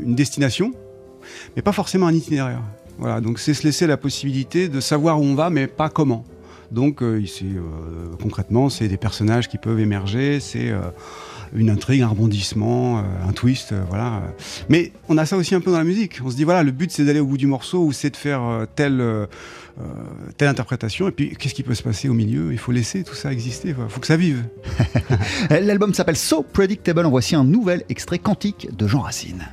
une 0.05 0.15
destination, 0.15 0.73
mais 1.57 1.63
pas 1.63 1.73
forcément 1.73 2.07
un 2.09 2.15
itinéraire. 2.15 2.61
Voilà, 2.99 3.23
donc 3.23 3.39
c'est 3.39 3.55
se 3.55 3.63
laisser 3.63 3.87
la 3.87 3.97
possibilité 3.97 4.69
de 4.69 4.81
savoir 4.81 5.19
où 5.19 5.25
on 5.25 5.35
va, 5.35 5.49
mais 5.49 5.67
pas 5.67 5.89
comment. 5.89 6.25
Donc, 6.71 7.03
euh, 7.03 7.23
c'est, 7.27 7.45
euh, 7.45 8.17
concrètement, 8.21 8.69
c'est 8.69 8.89
des 8.89 8.97
personnages 8.97 9.49
qui 9.49 9.59
peuvent 9.59 9.81
émerger, 9.81 10.39
c'est 10.41 10.71
euh, 10.71 10.81
une 11.55 11.69
intrigue, 11.69 12.03
un 12.03 12.09
rebondissement, 12.09 12.99
un 12.99 13.33
twist, 13.33 13.75
voilà. 13.89 14.23
Mais 14.69 14.93
on 15.09 15.19
a 15.19 15.27
ça 15.27 15.37
aussi 15.37 15.55
un 15.57 15.61
peu 15.61 15.73
dans 15.73 15.79
la 15.79 15.85
musique. 15.85 16.21
On 16.25 16.31
se 16.31 16.37
dit, 16.37 16.45
voilà, 16.45 16.63
le 16.63 16.71
but 16.71 16.93
c'est 16.93 17.05
d'aller 17.05 17.19
au 17.19 17.27
bout 17.27 17.39
du 17.39 17.49
morceau 17.49 17.85
ou 17.85 17.93
c'est 17.93 18.11
de 18.11 18.17
faire 18.17 18.67
telle, 18.77 19.03
telle 20.37 20.47
interprétation. 20.47 21.09
Et 21.09 21.11
puis, 21.11 21.35
qu'est-ce 21.37 21.55
qui 21.55 21.65
peut 21.65 21.75
se 21.75 21.83
passer 21.83 22.09
au 22.09 22.15
milieu? 22.15 22.53
Il 22.53 22.59
faut 22.59 22.71
laisser 22.71 23.03
tout 23.03 23.17
ça 23.17 23.33
exister. 23.33 23.71
Il 23.71 23.75
faut 23.89 23.99
que 23.99 24.07
ça 24.07 24.17
vive. 24.17 24.45
L'album 25.51 25.93
s'appelle 25.93 26.17
So 26.17 26.45
Predictable. 26.45 27.05
En 27.05 27.11
voici 27.11 27.35
un 27.35 27.45
nouvel 27.45 27.83
extrait 27.89 28.21
quantique 28.21 28.69
de 28.77 28.87
Jean 28.87 29.01
Racine. 29.01 29.49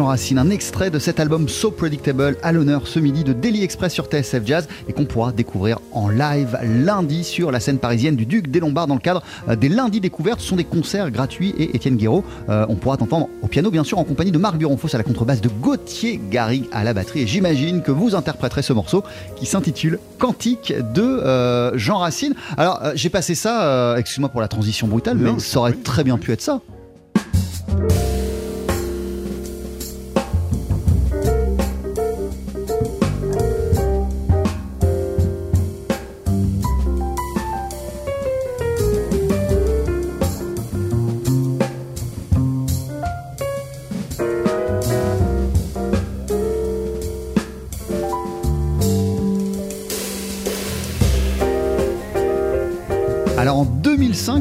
Jean 0.00 0.06
Racine. 0.06 0.38
Un 0.38 0.48
extrait 0.48 0.88
de 0.88 0.98
cet 0.98 1.20
album 1.20 1.46
So 1.46 1.70
Predictable 1.70 2.38
à 2.42 2.52
l'honneur 2.52 2.88
ce 2.88 2.98
midi 2.98 3.22
de 3.22 3.34
Daily 3.34 3.62
Express 3.62 3.92
sur 3.92 4.06
TSF 4.06 4.46
Jazz 4.46 4.66
et 4.88 4.94
qu'on 4.94 5.04
pourra 5.04 5.30
découvrir 5.30 5.78
en 5.92 6.08
live 6.08 6.58
lundi 6.62 7.22
sur 7.22 7.52
la 7.52 7.60
scène 7.60 7.76
parisienne 7.76 8.16
du 8.16 8.24
Duc 8.24 8.48
des 8.48 8.60
Lombards 8.60 8.86
dans 8.86 8.94
le 8.94 9.00
cadre 9.00 9.22
euh, 9.50 9.56
des 9.56 9.68
lundis 9.68 10.00
découvertes. 10.00 10.40
Ce 10.40 10.46
sont 10.46 10.56
des 10.56 10.64
concerts 10.64 11.10
gratuits 11.10 11.54
et 11.58 11.76
Étienne 11.76 11.98
Guéraud, 11.98 12.24
euh, 12.48 12.64
on 12.70 12.76
pourra 12.76 12.96
t'entendre 12.96 13.28
au 13.42 13.46
piano 13.46 13.70
bien 13.70 13.84
sûr 13.84 13.98
en 13.98 14.04
compagnie 14.04 14.32
de 14.32 14.38
Marc 14.38 14.56
Buronfos 14.56 14.94
à 14.94 14.96
la 14.96 15.04
contrebasse 15.04 15.42
de 15.42 15.50
Gauthier 15.50 16.18
Garrigue 16.30 16.64
à 16.72 16.82
la 16.82 16.94
batterie 16.94 17.20
et 17.20 17.26
j'imagine 17.26 17.82
que 17.82 17.90
vous 17.90 18.14
interpréterez 18.14 18.62
ce 18.62 18.72
morceau 18.72 19.04
qui 19.36 19.44
s'intitule 19.44 19.98
Cantique 20.18 20.72
de 20.94 21.02
euh, 21.02 21.76
Jean 21.76 21.98
Racine. 21.98 22.32
Alors 22.56 22.80
j'ai 22.94 23.10
passé 23.10 23.34
ça, 23.34 23.96
excuse-moi 23.98 24.30
pour 24.30 24.40
la 24.40 24.48
transition 24.48 24.88
brutale, 24.88 25.18
mais 25.18 25.38
ça 25.40 25.58
aurait 25.58 25.74
très 25.74 26.04
bien 26.04 26.16
pu 26.16 26.32
être 26.32 26.40
ça. 26.40 26.62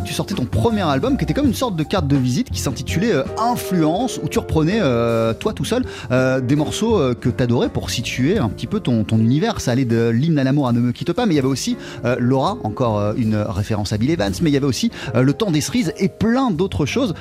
Tu 0.03 0.13
sortais 0.13 0.35
ton 0.35 0.45
premier 0.45 0.81
album 0.81 1.17
qui 1.17 1.23
était 1.23 1.33
comme 1.33 1.47
une 1.47 1.53
sorte 1.53 1.75
de 1.77 1.83
carte 1.83 2.07
de 2.07 2.17
visite 2.17 2.49
qui 2.49 2.59
s'intitulait 2.59 3.13
euh, 3.13 3.23
Influence, 3.37 4.19
où 4.21 4.27
tu 4.27 4.37
reprenais, 4.37 4.79
euh, 4.81 5.33
toi 5.33 5.53
tout 5.53 5.63
seul, 5.63 5.85
euh, 6.11 6.41
des 6.41 6.57
morceaux 6.57 6.99
que 7.15 7.29
tu 7.29 7.43
adorais 7.43 7.69
pour 7.69 7.89
situer 7.89 8.37
un 8.37 8.49
petit 8.49 8.67
peu 8.67 8.81
ton, 8.81 9.05
ton 9.05 9.17
univers. 9.19 9.61
Ça 9.61 9.71
allait 9.71 9.85
de 9.85 10.09
l'hymne 10.09 10.37
à 10.37 10.43
l'amour 10.43 10.67
à 10.67 10.73
Ne 10.73 10.79
me 10.79 10.91
quitte 10.91 11.13
pas, 11.13 11.25
mais 11.25 11.33
il 11.33 11.37
y 11.37 11.39
avait 11.39 11.47
aussi 11.47 11.77
Laura, 12.17 12.57
encore 12.63 13.13
une 13.15 13.35
référence 13.35 13.93
à 13.93 13.97
Bill 13.97 14.11
Evans, 14.11 14.33
mais 14.41 14.49
il 14.49 14.53
y 14.53 14.57
avait 14.57 14.65
aussi 14.65 14.91
Le 15.13 15.33
temps 15.33 15.51
des 15.51 15.61
cerises 15.61 15.93
et 15.97 16.09
plein 16.09 16.51
d'autres 16.51 16.85
choses. 16.85 17.13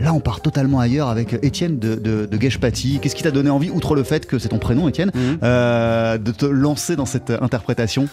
Là, 0.00 0.12
on 0.12 0.20
part 0.20 0.40
totalement 0.40 0.80
ailleurs 0.80 1.08
avec 1.08 1.38
Étienne 1.42 1.78
de, 1.78 1.94
de, 1.94 2.26
de 2.26 2.36
Qu'est-ce 2.36 3.14
qui 3.14 3.22
t'a 3.22 3.30
donné 3.30 3.50
envie, 3.50 3.70
outre 3.70 3.94
le 3.94 4.02
fait 4.02 4.26
que 4.26 4.38
c'est 4.38 4.48
ton 4.48 4.58
prénom, 4.58 4.88
Étienne, 4.88 5.10
mhm. 5.14 5.38
de 5.42 6.32
te 6.32 6.46
lancer 6.46 6.96
dans 6.96 7.06
cette 7.06 7.30
interprétation? 7.30 8.08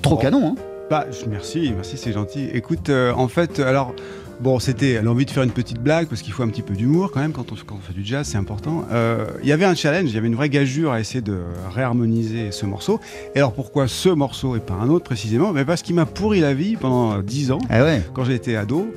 Trop 0.00 0.14
oh. 0.14 0.18
canon, 0.18 0.48
hein? 0.48 0.71
Bah, 0.92 1.06
merci, 1.26 1.72
merci, 1.74 1.96
c'est 1.96 2.12
gentil. 2.12 2.50
Écoute, 2.52 2.90
euh, 2.90 3.14
en 3.14 3.26
fait, 3.26 3.60
alors, 3.60 3.94
bon, 4.40 4.58
c'était 4.58 5.00
l'envie 5.00 5.24
de 5.24 5.30
faire 5.30 5.42
une 5.42 5.50
petite 5.50 5.78
blague 5.78 6.06
parce 6.06 6.20
qu'il 6.20 6.34
faut 6.34 6.42
un 6.42 6.50
petit 6.50 6.60
peu 6.60 6.74
d'humour 6.74 7.10
quand 7.10 7.20
même 7.20 7.32
quand 7.32 7.50
on, 7.50 7.56
fait 7.56 7.94
du 7.94 8.04
jazz, 8.04 8.28
c'est 8.30 8.36
important. 8.36 8.84
Euh, 8.92 9.24
il 9.42 9.48
y 9.48 9.52
avait 9.52 9.64
un 9.64 9.74
challenge, 9.74 10.10
il 10.10 10.14
y 10.14 10.18
avait 10.18 10.26
une 10.26 10.34
vraie 10.34 10.50
gageure 10.50 10.92
à 10.92 11.00
essayer 11.00 11.22
de 11.22 11.38
réharmoniser 11.74 12.52
ce 12.52 12.66
morceau. 12.66 13.00
Et 13.34 13.38
alors 13.38 13.54
pourquoi 13.54 13.88
ce 13.88 14.10
morceau 14.10 14.54
et 14.54 14.60
pas 14.60 14.74
un 14.74 14.90
autre 14.90 15.06
précisément? 15.06 15.54
Mais 15.54 15.64
Parce 15.64 15.80
qu'il 15.80 15.94
m'a 15.94 16.04
pourri 16.04 16.40
la 16.40 16.52
vie 16.52 16.76
pendant 16.76 17.20
10 17.20 17.52
ans, 17.52 17.58
ah 17.70 17.82
ouais? 17.84 18.02
quand 18.12 18.24
j'étais 18.24 18.56
ado. 18.56 18.94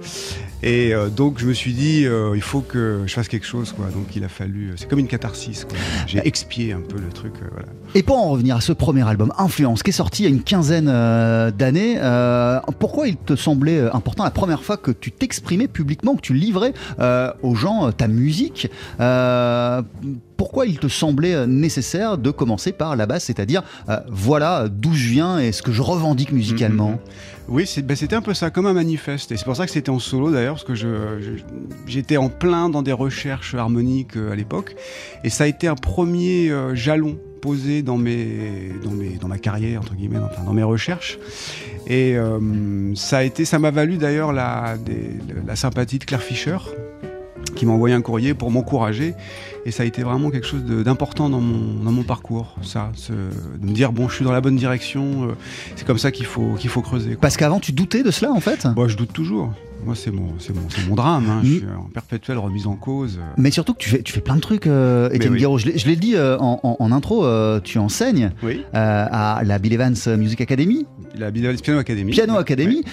Et 0.65 0.95
euh, 0.95 1.10
donc 1.10 1.38
je 1.38 1.45
me 1.45 1.54
suis 1.54 1.73
dit, 1.73 2.08
euh, 2.08 2.32
il 2.36 2.41
faut 2.41 2.62
que 2.62 3.04
je 3.06 3.13
fasse 3.13 3.28
quelque 3.28 3.45
chose, 3.45 3.71
quoi. 3.71 3.86
Donc 3.93 4.15
il 4.15 4.23
a 4.23 4.28
fallu, 4.28 4.73
c'est 4.75 4.89
comme 4.89 4.97
une 4.97 5.08
catharsis, 5.08 5.67
J'ai 6.08 6.28
expié 6.28 6.73
un 6.73 6.82
peu 6.82 6.97
le 6.97 7.10
truc, 7.10 7.34
euh, 7.36 7.47
voilà. 7.51 7.67
Et 7.93 8.01
pour 8.01 8.17
en 8.17 8.32
revenir 8.32 8.56
à 8.56 8.62
ce 8.62 8.73
premier 8.73 9.08
album, 9.08 9.32
Influence, 9.38 9.84
qui 9.84 9.91
est 9.91 9.93
sorti 9.93 10.23
il 10.23 10.25
y 10.25 10.28
a 10.28 10.36
une 10.36 10.41
quinzaine 10.41 10.88
d'années, 11.51 11.99
pourquoi 12.80 13.08
il 13.08 13.15
te 13.15 13.36
semblait 13.36 13.80
important 13.91 14.23
la 14.23 14.32
première 14.32 14.63
fois 14.63 14.75
que 14.75 14.89
tu 14.89 15.12
t'exprimais 15.12 15.67
publiquement, 15.67 16.15
que 16.15 16.21
tu 16.21 16.34
livrais 16.34 16.73
aux 17.43 17.56
gens 17.56 17.91
ta 17.91 18.08
musique 18.08 18.69
pourquoi 20.38 20.65
il 20.65 20.80
te 20.80 20.88
semblait 20.88 21.48
nécessaire 21.48 22.17
de 22.17 22.32
commencer 22.32 22.71
par 22.71 22.95
la 22.95 23.06
basse, 23.06 23.26
c'est-à-dire 23.26 23.63
voilà 24.08 24.67
d'où 24.69 24.93
je 24.93 25.10
viens 25.10 25.39
et 25.39 25.52
ce 25.52 25.62
que 25.62 25.71
je 25.71 25.82
revendique 25.82 26.32
musicalement 26.32 26.89
mm, 26.89 26.93
mm, 26.93 26.95
mm. 26.95 27.36
Oui, 27.48 27.69
ben, 27.84 27.95
c'était 27.95 28.15
un 28.15 28.21
peu 28.21 28.34
ça, 28.34 28.50
comme 28.50 28.65
un 28.65 28.74
manifeste. 28.74 29.32
Et 29.32 29.38
c'est 29.38 29.45
pour 29.45 29.56
ça 29.56 29.65
que 29.65 29.71
c'était 29.71 29.91
en 29.91 30.00
solo 30.00 30.32
d'ailleurs, 30.32 30.56
parce 30.56 30.63
que 30.63 31.19
j'étais 31.86 32.17
en 32.17 32.30
plein 32.30 32.69
dans 32.69 32.82
des 32.82 32.91
recherches 32.91 33.54
harmoniques 33.54 34.17
euh, 34.17 34.32
à 34.32 34.36
l'époque. 34.36 34.76
Et 35.24 35.30
ça 35.30 35.43
a 35.43 35.48
été 35.48 35.67
un 35.67 35.76
premier 35.76 36.50
euh, 36.50 36.74
jalon 36.74 37.19
posé 37.41 37.84
dans, 37.84 37.98
mes, 37.98 38.71
dans, 38.84 38.91
mes, 38.91 39.10
dans 39.10 39.28
ma 39.28 39.38
carrière, 39.38 39.82
entre 39.82 39.93
guillemets, 39.93 40.19
dans, 40.19 40.43
dans 40.43 40.54
mes 40.54 40.63
recherches. 40.63 41.19
Et 41.86 42.17
euh, 42.17 42.95
ça 42.95 43.19
a 43.19 43.24
été, 43.24 43.45
ça 43.45 43.60
m'a 43.60 43.69
valu 43.69 43.98
d'ailleurs 43.98 44.34
la, 44.34 44.76
la 45.45 45.56
sympathie 45.56 46.00
de 46.00 46.06
Claire 46.06 46.24
Fischer, 46.24 46.58
qui 47.56 47.65
m'a 47.65 47.72
envoyé 47.72 47.96
un 47.96 48.02
courrier 48.02 48.34
pour 48.34 48.52
m'encourager. 48.52 49.15
Et 49.65 49.72
ça 49.72 49.84
a 49.84 49.86
été 49.86 50.04
vraiment 50.04 50.30
quelque 50.30 50.46
chose 50.46 50.63
d'important 50.63 51.30
dans 51.30 51.39
mon, 51.39 51.84
dans 51.84 51.91
mon 51.91 52.04
parcours, 52.04 52.56
ça, 52.62 52.91
de 53.10 53.65
me 53.65 53.74
dire, 53.74 53.91
bon, 53.91 54.08
je 54.08 54.15
suis 54.15 54.26
dans 54.26 54.32
la 54.32 54.41
bonne 54.41 54.56
direction, 54.56 55.30
euh, 55.30 55.36
c'est 55.76 55.86
comme 55.88 55.98
ça 55.98 56.12
qu'il 56.12 56.28
faut, 56.28 56.54
qu'il 56.54 56.70
faut 56.70 56.82
creuser. 56.82 57.18
Parce 57.20 57.36
qu'avant, 57.36 57.60
tu 57.60 57.72
doutais 57.72 58.04
de 58.04 58.12
cela, 58.12 58.32
en 58.32 58.39
fait? 58.39 58.68
Moi, 58.76 58.88
je 58.88 58.96
doute 58.96 59.12
toujours. 59.12 59.52
Moi, 59.86 59.93
c'est 59.95 60.12
mon, 60.12 60.24
mon, 60.24 60.89
mon, 60.89 60.95
drame. 60.95 61.30
Hein. 61.30 61.41
Je 61.43 61.58
suis 61.58 61.65
en 61.65 61.89
perpétuelle 61.93 62.39
remise 62.39 62.65
en 62.65 62.76
cause. 62.76 63.19
Mais 63.38 63.52
surtout 63.52 63.74
que 63.74 63.80
tu 63.80 63.89
fais, 63.89 64.02
tu 64.02 64.12
fais 64.12 64.21
plein 64.21 64.36
de 64.36 64.41
trucs, 64.41 64.65
euh, 64.65 65.12
Étienne 65.12 65.36
Guéraud. 65.36 65.60
Je 65.60 65.67
l'ai 65.88 65.95
dit 65.95 66.15
euh, 66.15 66.38
en, 66.39 66.60
en, 66.80 66.91
intro, 66.91 67.24
euh, 67.24 67.60
tu 67.63 67.78
enseignes 67.78 68.32
à 68.74 69.41
la 69.45 69.60
Bill 69.60 69.74
Evans 69.74 69.95
Music 70.17 70.41
Academy. 70.41 70.88
La 71.17 71.30
Bill 71.30 71.45
Evans 71.45 71.58
Piano 71.58 71.80
Academy. 71.80 72.12
Piano 72.12 72.38
Academy. 72.38 72.84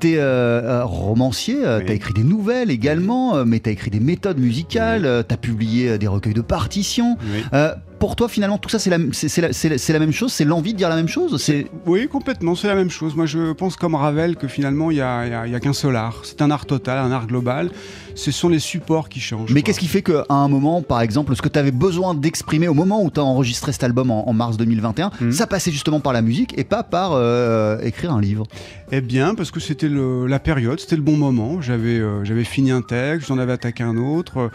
tu 0.00 0.08
es 0.14 0.82
romancier, 0.82 1.58
tu 1.86 1.92
as 1.92 1.94
écrit 1.94 2.14
des 2.14 2.24
nouvelles 2.24 2.70
également, 2.70 3.44
mais 3.44 3.60
tu 3.60 3.68
as 3.68 3.72
écrit 3.72 3.90
des 3.90 4.00
méthodes 4.00 4.38
musicales, 4.38 5.24
tu 5.28 5.34
as 5.34 5.38
publié 5.38 5.96
des 5.98 6.08
recueils 6.08 6.34
de 6.34 6.40
partitions 6.42 7.16
pour 8.02 8.16
toi, 8.16 8.28
finalement, 8.28 8.58
tout 8.58 8.68
ça, 8.68 8.80
c'est 8.80 8.90
la, 8.90 8.98
la, 8.98 9.98
même 10.00 10.12
chose 10.12 10.32
C'est 10.32 10.44
l'envie 10.44 10.72
de 10.72 10.78
dire 10.78 10.88
la 10.88 10.96
même 10.96 11.06
chose 11.06 11.40
Oui, 11.86 12.08
complètement, 12.08 12.56
c'est 12.56 12.66
la 12.66 12.74
même 12.74 12.90
chose. 12.90 13.14
Moi, 13.14 13.26
je 13.26 13.52
pense 13.52 13.76
comme 13.76 13.94
Ravel 13.94 14.34
que 14.34 14.48
finalement, 14.48 14.90
il 14.90 14.94
n'y 14.94 15.00
a, 15.00 15.20
a 15.20 15.60
qu'un 15.60 15.72
seul 15.72 15.94
art. 15.94 16.22
C'est 16.24 16.42
un 16.42 16.50
art 16.50 16.66
total, 16.66 16.98
un 16.98 17.12
art 17.12 17.28
global. 17.28 17.70
Ce 18.16 18.32
sont 18.32 18.48
les 18.48 18.58
supports 18.58 19.08
qui 19.08 19.20
changent. 19.20 19.52
Mais 19.54 19.62
qu'est-ce 19.62 19.78
qui 19.78 19.86
fait 19.86 20.02
qu'à 20.02 20.26
un 20.30 20.48
moment, 20.48 20.82
par 20.82 21.00
exemple, 21.00 21.36
ce 21.36 21.42
que 21.42 21.48
tu 21.48 21.60
avais 21.60 21.70
besoin 21.70 22.14
d'exprimer 22.14 22.66
au 22.66 22.74
moment 22.74 23.04
où 23.04 23.10
tu 23.12 23.20
as 23.20 23.22
enregistré 23.22 23.70
cet 23.70 23.84
album 23.84 24.10
en, 24.10 24.32
mars 24.32 24.56
2021, 24.56 25.12
hmm. 25.20 25.30
ça 25.30 25.46
passait 25.46 25.70
justement 25.70 26.00
par 26.00 26.12
la 26.12 26.22
musique 26.22 26.58
et 26.58 26.64
pas 26.64 26.82
par 26.82 27.12
euh, 27.12 27.78
écrire 27.82 28.12
un 28.12 28.20
livre? 28.20 28.48
Eh 28.90 29.00
bien, 29.00 29.36
parce 29.36 29.52
que 29.52 29.60
c'était 29.60 29.88
la 29.88 30.40
période, 30.40 30.80
c'était 30.80 30.96
le 30.96 31.02
bon 31.02 31.16
moment. 31.16 31.60
J'avais 31.60 32.00
euh, 32.00 32.24
j'avais 32.24 32.42
fini 32.42 32.72
un 32.72 32.82
texte, 32.82 33.28
j'en 33.28 33.38
avais 33.38 33.52
attaqué 33.52 33.84
un 33.84 33.96
autre 33.96 34.50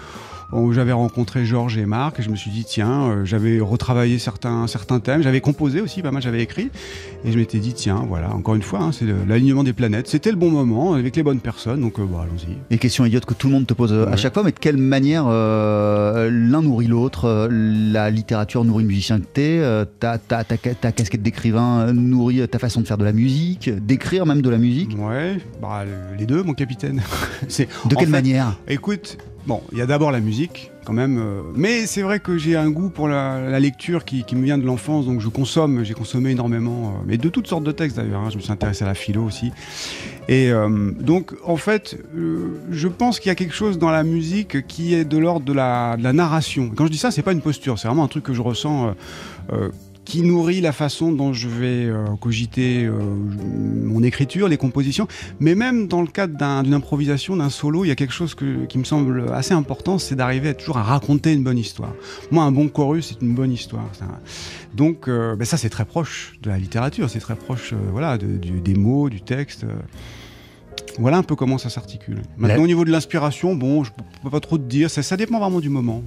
où 0.51 0.71
j'avais 0.71 0.93
rencontré 0.93 1.45
Georges 1.45 1.77
et 1.77 1.85
Marc 1.85 2.19
et 2.19 2.23
je 2.23 2.29
me 2.29 2.35
suis 2.35 2.51
dit 2.51 2.63
tiens, 2.65 3.09
euh, 3.09 3.25
j'avais 3.25 3.59
retravaillé 3.59 4.17
certains, 4.17 4.67
certains 4.67 4.99
thèmes, 4.99 5.21
j'avais 5.21 5.41
composé 5.41 5.81
aussi 5.81 6.01
pas 6.01 6.11
mal, 6.11 6.21
j'avais 6.21 6.41
écrit 6.41 6.69
et 7.25 7.31
je 7.31 7.37
m'étais 7.37 7.59
dit 7.59 7.73
tiens, 7.73 8.05
voilà, 8.07 8.33
encore 8.33 8.55
une 8.55 8.61
fois, 8.61 8.79
hein, 8.79 8.91
c'est 8.91 9.05
l'alignement 9.27 9.63
des 9.63 9.73
planètes, 9.73 10.07
c'était 10.07 10.31
le 10.31 10.37
bon 10.37 10.49
moment 10.49 10.93
avec 10.93 11.15
les 11.15 11.23
bonnes 11.23 11.41
personnes, 11.41 11.81
donc 11.81 11.99
euh, 11.99 12.05
bon, 12.05 12.19
allons-y. 12.19 12.55
Et 12.73 12.77
question 12.77 13.05
idiote 13.05 13.25
que 13.25 13.33
tout 13.33 13.47
le 13.47 13.53
monde 13.53 13.67
te 13.67 13.73
pose 13.73 13.91
euh, 13.91 14.07
à 14.07 14.15
chaque 14.15 14.33
fois, 14.33 14.43
mais 14.43 14.51
de 14.51 14.59
quelle 14.59 14.77
manière 14.77 15.25
l'un 15.27 16.61
nourrit 16.61 16.87
l'autre 16.87 17.49
La 17.49 18.09
littérature 18.09 18.63
nourrit 18.63 18.83
le 18.83 18.87
musicien 18.87 19.19
que 19.19 19.25
t'es, 19.25 19.61
ta, 19.99 20.17
ta, 20.17 20.43
ta, 20.43 20.57
ta, 20.57 20.91
casquette 20.91 21.21
d'écrivain 21.21 21.91
nourrit 21.93 22.47
ta 22.47 22.59
façon 22.59 22.81
de 22.81 22.87
faire 22.87 22.97
de 22.97 23.03
la 23.03 23.13
musique, 23.13 23.69
d'écrire 23.69 24.25
même 24.25 24.41
de 24.41 24.49
la 24.49 24.57
musique? 24.57 24.95
Ouais, 24.97 25.37
bah, 25.61 25.83
les 26.17 26.25
deux, 26.25 26.43
mon 26.43 26.53
capitaine. 26.53 27.01
de 27.41 27.95
quelle 27.95 28.09
manière? 28.09 28.57
Écoute, 28.67 29.17
Bon, 29.47 29.63
il 29.71 29.77
y 29.77 29.81
a 29.81 29.85
d'abord 29.85 30.11
la 30.11 30.19
musique, 30.19 30.71
quand 30.83 30.91
même. 30.91 31.17
Euh, 31.17 31.41
mais 31.55 31.85
c'est 31.85 32.01
vrai 32.01 32.19
que 32.19 32.37
j'ai 32.37 32.57
un 32.57 32.69
goût 32.69 32.89
pour 32.89 33.07
la, 33.07 33.57
lecture 33.61 34.03
qui, 34.03 34.25
me 34.35 34.43
vient 34.43 34.57
de 34.57 34.65
l'enfance, 34.65 35.05
donc 35.05 35.21
je 35.21 35.29
consomme, 35.29 35.85
j'ai 35.85 35.93
consommé 35.93 36.31
énormément, 36.31 36.87
euh, 36.87 37.03
mais 37.05 37.17
de 37.17 37.29
toutes 37.29 37.47
sortes 37.47 37.63
de 37.63 37.71
textes 37.71 37.95
d'ailleurs. 37.95 38.19
Hein. 38.19 38.29
je 38.29 38.35
me 38.35 38.41
suis 38.41 38.51
intéressé 38.51 38.83
à 38.83 38.87
la 38.87 38.93
philo 38.93 39.23
aussi. 39.23 39.53
Et 40.27 40.51
euh, 40.51 40.91
donc, 40.99 41.33
en 41.45 41.55
fait, 41.55 41.97
je 42.69 42.87
pense 42.89 43.21
qu'il 43.21 43.29
y 43.29 43.31
a 43.31 43.35
quelque 43.35 43.53
chose 43.53 43.79
dans 43.79 43.89
la 43.89 44.03
musique 44.03 44.67
qui 44.67 44.93
est 44.93 45.05
de 45.05 45.17
l'ordre 45.17 45.45
de 45.45 45.53
la, 45.53 45.95
de 45.95 46.03
la 46.03 46.11
narration. 46.11 46.69
Quand 46.75 46.85
je 46.85 46.91
dis 46.91 46.97
ça, 46.97 47.11
c'est 47.11 47.23
pas 47.23 47.31
une 47.31 47.39
posture, 47.39 47.79
c'est 47.79 47.87
vraiment 47.87 48.03
un 48.03 48.09
truc 48.09 48.25
que 48.25 48.33
je 48.33 48.41
ressens 48.41 48.95
qui 50.07 50.21
nourrit 50.21 50.61
la 50.61 50.71
façon 50.71 51.11
dont 51.11 51.33
je 51.33 51.49
vais 51.49 51.83
euh, 51.83 52.05
cogiter 52.21 52.85
euh, 52.85 52.93
mon 52.93 54.01
écriture, 54.03 54.47
les 54.47 54.55
compositions. 54.55 55.05
Mais 55.41 55.53
même 55.53 55.87
dans 55.87 56.01
le 56.01 56.07
cadre 56.07 56.63
d'une 56.63 56.73
improvisation, 56.73 57.35
d'un 57.35 57.49
solo, 57.49 57.83
il 57.83 57.89
y 57.89 57.91
a 57.91 57.95
quelque 57.95 58.13
chose 58.13 58.33
qui 58.33 58.77
me 58.77 58.85
semble 58.85 59.33
assez 59.33 59.53
important, 59.53 59.97
c'est 59.97 60.15
d'arriver 60.15 60.53
toujours 60.53 60.77
à 60.77 60.83
raconter 60.83 61.33
une 61.33 61.43
bonne 61.43 61.57
histoire. 61.57 61.93
Moi, 62.31 62.45
un 62.45 62.53
bon 62.53 62.69
chorus, 62.69 63.07
c'est 63.09 63.21
une 63.21 63.35
bonne 63.35 63.51
histoire. 63.51 63.83
Donc, 64.73 65.09
euh, 65.09 65.35
ben 65.35 65.43
ça, 65.43 65.57
c'est 65.57 65.69
très 65.69 65.85
proche 65.85 66.39
de 66.41 66.49
la 66.51 66.57
littérature, 66.57 67.09
c'est 67.09 67.19
très 67.19 67.35
proche 67.35 67.73
voilà, 67.91 68.17
des 68.17 68.75
mots, 68.75 69.09
du 69.09 69.19
texte. 69.19 69.65
Voilà 70.99 71.17
un 71.17 71.23
peu 71.23 71.35
comment 71.35 71.57
ça 71.57 71.69
s'articule. 71.69 72.21
Maintenant, 72.37 72.57
La- 72.57 72.61
au 72.63 72.67
niveau 72.67 72.83
de 72.85 72.91
l'inspiration, 72.91 73.53
bon, 73.55 73.83
je 73.83 73.91
peux 74.23 74.29
pas 74.29 74.39
trop 74.39 74.57
te 74.57 74.63
dire, 74.63 74.89
ça, 74.89 75.03
ça 75.03 75.15
dépend 75.17 75.39
vraiment 75.39 75.59
du 75.59 75.69
moment. 75.69 76.01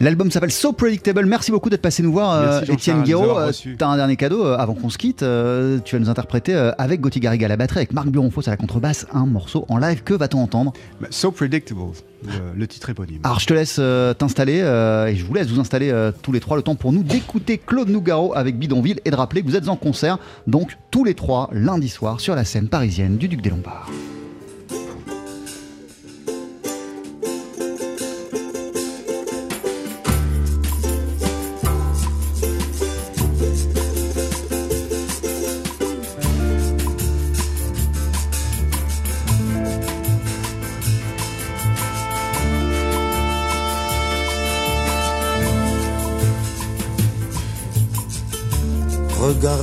L'album 0.00 0.30
s'appelle 0.30 0.52
So 0.52 0.72
Predictable. 0.72 1.26
Merci 1.26 1.50
beaucoup 1.50 1.70
d'être 1.70 1.82
passé 1.82 2.02
nous 2.02 2.12
voir, 2.12 2.32
euh, 2.32 2.60
Étienne 2.62 3.02
Guéraud. 3.02 3.34
reçus. 3.34 3.76
T'as 3.78 3.88
un 3.88 3.96
dernier 3.96 4.16
cadeau 4.16 4.44
euh, 4.46 4.56
avant 4.56 4.74
qu'on 4.74 4.90
se 4.90 4.98
quitte. 4.98 5.22
euh, 5.22 5.78
tu 5.84 5.96
vas 5.96 6.00
nous 6.00 6.10
interpréter 6.10 6.54
euh, 6.54 6.70
avec 6.78 7.00
Gauthier 7.00 7.20
Garrigue 7.20 7.44
à 7.44 7.48
la 7.48 7.56
batterie, 7.56 7.78
avec 7.80 7.92
Marc 7.92 8.08
Buronfos 8.08 8.42
à 8.46 8.50
la 8.50 8.56
contrebasse, 8.56 9.06
un 9.12 9.26
morceau 9.26 9.64
en 9.68 9.78
live. 9.78 10.02
Que 10.02 10.14
va-t-on 10.14 10.40
entendre? 10.42 10.72
Bah, 11.00 11.08
so 11.10 11.30
Predictable, 11.32 11.80
le, 12.24 12.58
le 12.58 12.66
titre 12.66 12.90
éponyme. 12.90 13.20
Alors 13.24 13.40
je 13.40 13.46
te 13.46 13.54
laisse 13.54 13.76
euh, 13.78 14.14
t'installer 14.14 14.60
euh, 14.62 15.06
et 15.06 15.16
je 15.16 15.24
vous 15.24 15.34
laisse 15.34 15.48
vous 15.48 15.60
installer 15.60 15.90
euh, 15.90 16.12
tous 16.22 16.32
les 16.32 16.40
trois 16.40 16.56
le 16.56 16.62
temps 16.62 16.74
pour 16.74 16.92
nous 16.92 17.02
d'écouter 17.02 17.58
Claude 17.58 17.88
Nougaro 17.88 18.34
avec 18.34 18.58
Bidonville 18.58 19.00
et 19.04 19.10
de 19.10 19.16
rappeler 19.16 19.42
que 19.42 19.46
vous 19.46 19.56
êtes 19.56 19.68
en 19.68 19.76
concert 19.76 20.18
donc 20.46 20.76
tous 20.90 21.04
les 21.04 21.14
trois 21.14 21.48
lundi 21.52 21.88
soir 21.88 22.20
sur 22.20 22.34
la 22.34 22.44
scène 22.44 22.68
parisienne 22.68 23.16
du 23.16 23.28
Duc 23.28 23.42
des 23.42 23.50
Lombards. 23.50 23.90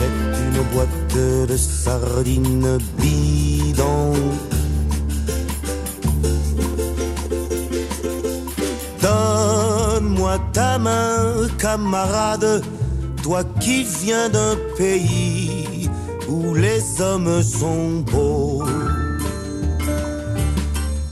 c'est 0.00 0.42
une 0.44 0.62
boîte 0.72 1.48
de 1.48 1.56
sardines 1.56 2.78
bidon. 2.98 4.12
Donne-moi 9.02 10.38
ta 10.52 10.78
main, 10.78 11.48
camarade, 11.58 12.62
toi 13.22 13.42
qui 13.60 13.84
viens 14.02 14.28
d'un 14.30 14.56
pays 14.78 15.90
où 16.28 16.54
les 16.54 16.82
hommes 17.00 17.42
sont 17.42 18.04
beaux. 18.12 18.62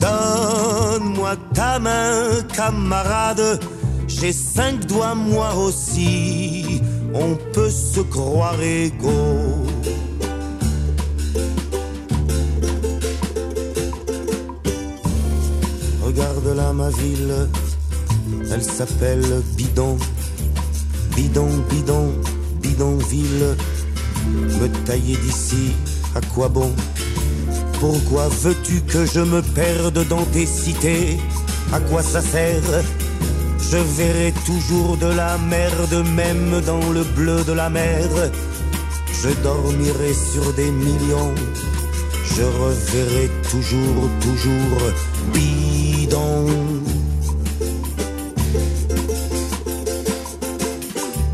Donne-moi 0.01 1.35
ta 1.55 1.79
main, 1.79 2.43
camarade, 2.55 3.61
j'ai 4.07 4.33
cinq 4.33 4.87
doigts 4.87 5.15
moi 5.15 5.55
aussi, 5.55 6.58
on 7.15 7.37
peut 7.53 7.71
se 7.71 8.01
croire 8.01 8.61
égaux. 8.63 9.67
Regarde 16.03 16.57
là 16.57 16.73
ma 16.73 16.91
ville, 16.91 17.49
elle 18.51 18.63
s'appelle 18.63 19.43
Bidon. 19.57 19.97
Bidon, 21.15 21.49
bidon, 21.69 22.13
bidonville. 22.63 23.57
Me 24.61 24.69
tailler 24.85 25.17
d'ici, 25.17 25.73
à 26.15 26.21
quoi 26.35 26.49
bon? 26.49 26.73
Pourquoi 27.81 28.29
veux-tu 28.43 28.81
que 28.83 29.07
je 29.07 29.21
me 29.21 29.41
perde 29.43 30.07
dans 30.09 30.25
tes 30.27 30.47
cités? 30.47 31.19
À 31.73 31.81
quoi 31.81 32.03
ça 32.03 32.21
sert 32.21 32.83
Je 33.71 33.77
verrai 33.77 34.33
toujours 34.47 34.97
de 34.97 35.07
la 35.07 35.37
merde, 35.37 36.03
même 36.17 36.63
dans 36.65 36.91
le 36.91 37.03
bleu 37.03 37.45
de 37.45 37.53
la 37.53 37.69
mer. 37.69 38.09
Je 39.23 39.29
dormirai 39.43 40.15
sur 40.15 40.55
des 40.55 40.71
millions. 40.71 41.35
Je 42.35 42.45
reverrai 42.45 43.31
toujours, 43.51 44.09
toujours 44.23 44.81
bidon. 45.35 46.47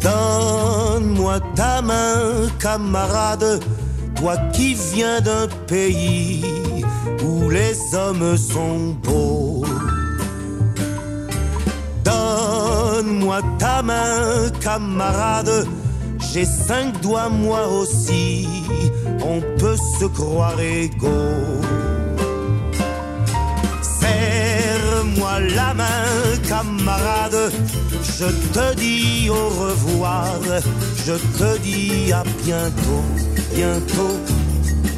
Donne-moi 0.00 1.38
ta 1.54 1.82
main, 1.82 2.48
camarade, 2.58 3.60
toi 4.16 4.36
qui 4.52 4.74
viens 4.92 5.20
d'un 5.20 5.46
pays 5.68 6.44
où 7.24 7.48
les 7.48 7.94
hommes 7.94 8.36
sont 8.36 8.96
beaux. 9.04 9.33
Donne-moi 13.14 13.40
ta 13.58 13.82
main, 13.82 14.50
camarade, 14.60 15.68
j'ai 16.32 16.44
cinq 16.44 17.00
doigts 17.00 17.28
moi 17.28 17.68
aussi, 17.68 18.48
on 19.24 19.40
peut 19.58 19.76
se 19.76 20.06
croire 20.06 20.58
égaux. 20.60 21.60
Serre-moi 23.82 25.40
la 25.54 25.74
main, 25.74 25.84
camarade. 26.48 27.52
Je 28.18 28.26
te 28.52 28.74
dis 28.74 29.30
au 29.30 29.48
revoir. 29.48 30.40
Je 31.06 31.14
te 31.38 31.58
dis 31.58 32.12
à 32.12 32.24
bientôt, 32.44 33.04
bientôt, 33.54 34.16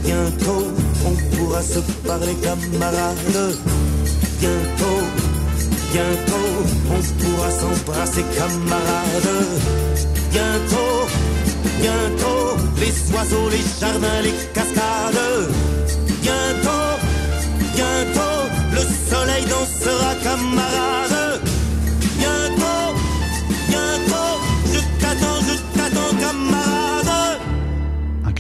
bientôt. 0.05 0.67
On 1.05 1.37
pourra 1.37 1.61
se 1.61 1.81
parler, 2.07 2.35
camarade. 2.43 3.57
Bientôt, 4.41 5.06
bientôt. 5.97 6.51
On 6.95 7.01
pourra 7.21 7.51
s'embrasser, 7.51 8.25
camarade. 8.37 9.33
Bientôt, 10.31 10.99
bientôt. 11.81 12.49
Les 12.81 12.95
oiseaux, 13.15 13.49
les 13.51 13.65
jardins, 13.81 14.21
les 14.23 14.37
cascades. 14.55 15.49
Bientôt, 16.25 16.89
bientôt. 17.77 18.41
Le 18.77 18.83
soleil 19.11 19.45
dansera, 19.53 20.15
camarade. 20.23 21.06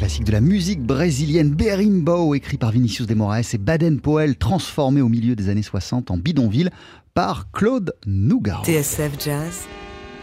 Classique 0.06 0.24
de 0.24 0.30
la 0.30 0.40
musique 0.40 0.80
brésilienne, 0.80 1.50
Berimbo, 1.50 2.36
écrit 2.36 2.58
par 2.58 2.70
Vinicius 2.70 3.09
de 3.09 3.14
Moraes 3.14 3.54
et 3.54 3.59
Baden 3.59 3.98
Powell, 3.98 4.36
transformé 4.36 5.00
au 5.00 5.09
milieu 5.09 5.34
des 5.34 5.48
années 5.48 5.64
60 5.64 6.12
en 6.12 6.16
bidonville 6.16 6.70
par 7.12 7.50
Claude 7.50 7.92
Nougaro. 8.07 8.62
TSF 8.62 9.11
Jazz, 9.18 9.64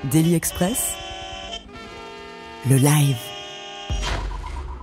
Daily 0.10 0.36
Express, 0.36 0.94
le 2.70 2.78
live. 2.78 3.33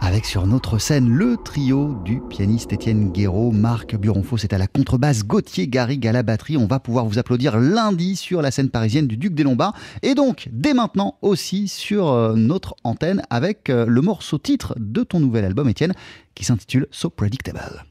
Avec 0.03 0.25
sur 0.25 0.47
notre 0.47 0.79
scène 0.79 1.11
le 1.11 1.37
trio 1.37 1.95
du 2.05 2.21
pianiste 2.21 2.73
Étienne 2.73 3.13
Guéraud, 3.13 3.53
Marc 3.53 3.97
Buronfos 3.97 4.39
est 4.39 4.55
à 4.55 4.59
la 4.59 4.67
contrebasse, 4.67 5.25
Gauthier 5.25 5.69
Garrigue 5.69 6.07
à 6.07 6.13
la 6.13 6.23
batterie. 6.23 6.57
On 6.57 6.67
va 6.67 6.81
pouvoir 6.81 7.05
vous 7.05 7.19
applaudir 7.19 7.59
lundi 7.59 8.17
sur 8.17 8.41
la 8.41 8.51
scène 8.51 8.71
parisienne 8.71 9.07
du 9.07 9.19
Duc 9.19 9.35
des 9.35 9.43
Lombards 9.43 9.75
et 10.03 10.15
donc 10.15 10.49
dès 10.53 10.73
maintenant 10.73 11.19
aussi 11.21 11.69
sur 11.69 12.09
euh, 12.09 12.35
notre 12.35 12.75
antenne 12.83 13.23
avec 13.29 13.69
euh, 13.69 13.85
le 13.87 14.01
morceau 14.01 14.39
titre 14.39 14.75
de 14.79 15.03
ton 15.03 15.21
nouvel 15.21 15.45
album 15.45 15.69
Étienne 15.69 15.93
qui 16.35 16.45
s'intitule 16.45 16.87
So 16.91 17.11
Predictable. 17.11 17.85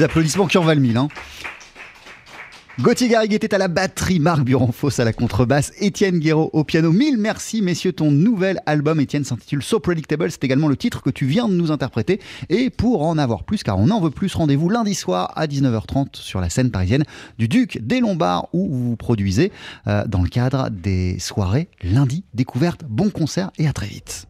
Des 0.00 0.04
applaudissements 0.04 0.46
qui 0.46 0.56
en 0.56 0.64
valent 0.64 0.80
mille. 0.80 0.96
Hein. 0.96 1.08
Gauthier 2.80 3.08
Garrigue 3.08 3.34
était 3.34 3.54
à 3.54 3.58
la 3.58 3.68
batterie, 3.68 4.18
Marc 4.18 4.40
Buron-Foss 4.40 4.98
à 4.98 5.04
la 5.04 5.12
contrebasse, 5.12 5.72
Étienne 5.78 6.20
Guéraud 6.20 6.48
au 6.54 6.64
piano. 6.64 6.90
Mille 6.90 7.18
merci, 7.18 7.60
messieurs. 7.60 7.92
Ton 7.92 8.10
nouvel 8.10 8.62
album, 8.64 8.98
Étienne, 8.98 9.24
s'intitule 9.24 9.62
So 9.62 9.78
Predictable. 9.78 10.30
C'est 10.30 10.42
également 10.42 10.68
le 10.68 10.76
titre 10.78 11.02
que 11.02 11.10
tu 11.10 11.26
viens 11.26 11.48
de 11.48 11.52
nous 11.52 11.70
interpréter. 11.70 12.18
Et 12.48 12.70
pour 12.70 13.02
en 13.02 13.18
avoir 13.18 13.44
plus, 13.44 13.62
car 13.62 13.78
on 13.78 13.90
en 13.90 14.00
veut 14.00 14.08
plus, 14.08 14.34
rendez-vous 14.34 14.70
lundi 14.70 14.94
soir 14.94 15.34
à 15.36 15.46
19h30 15.46 16.16
sur 16.16 16.40
la 16.40 16.48
scène 16.48 16.70
parisienne 16.70 17.04
du 17.38 17.46
Duc 17.46 17.78
des 17.82 18.00
Lombards 18.00 18.48
où 18.54 18.70
vous 18.70 18.88
vous 18.88 18.96
produisez 18.96 19.52
euh, 19.86 20.06
dans 20.06 20.22
le 20.22 20.30
cadre 20.30 20.70
des 20.70 21.18
soirées 21.18 21.68
lundi 21.82 22.24
découverte. 22.32 22.84
Bon 22.88 23.10
concert 23.10 23.50
et 23.58 23.68
à 23.68 23.74
très 23.74 23.88
vite. 23.88 24.26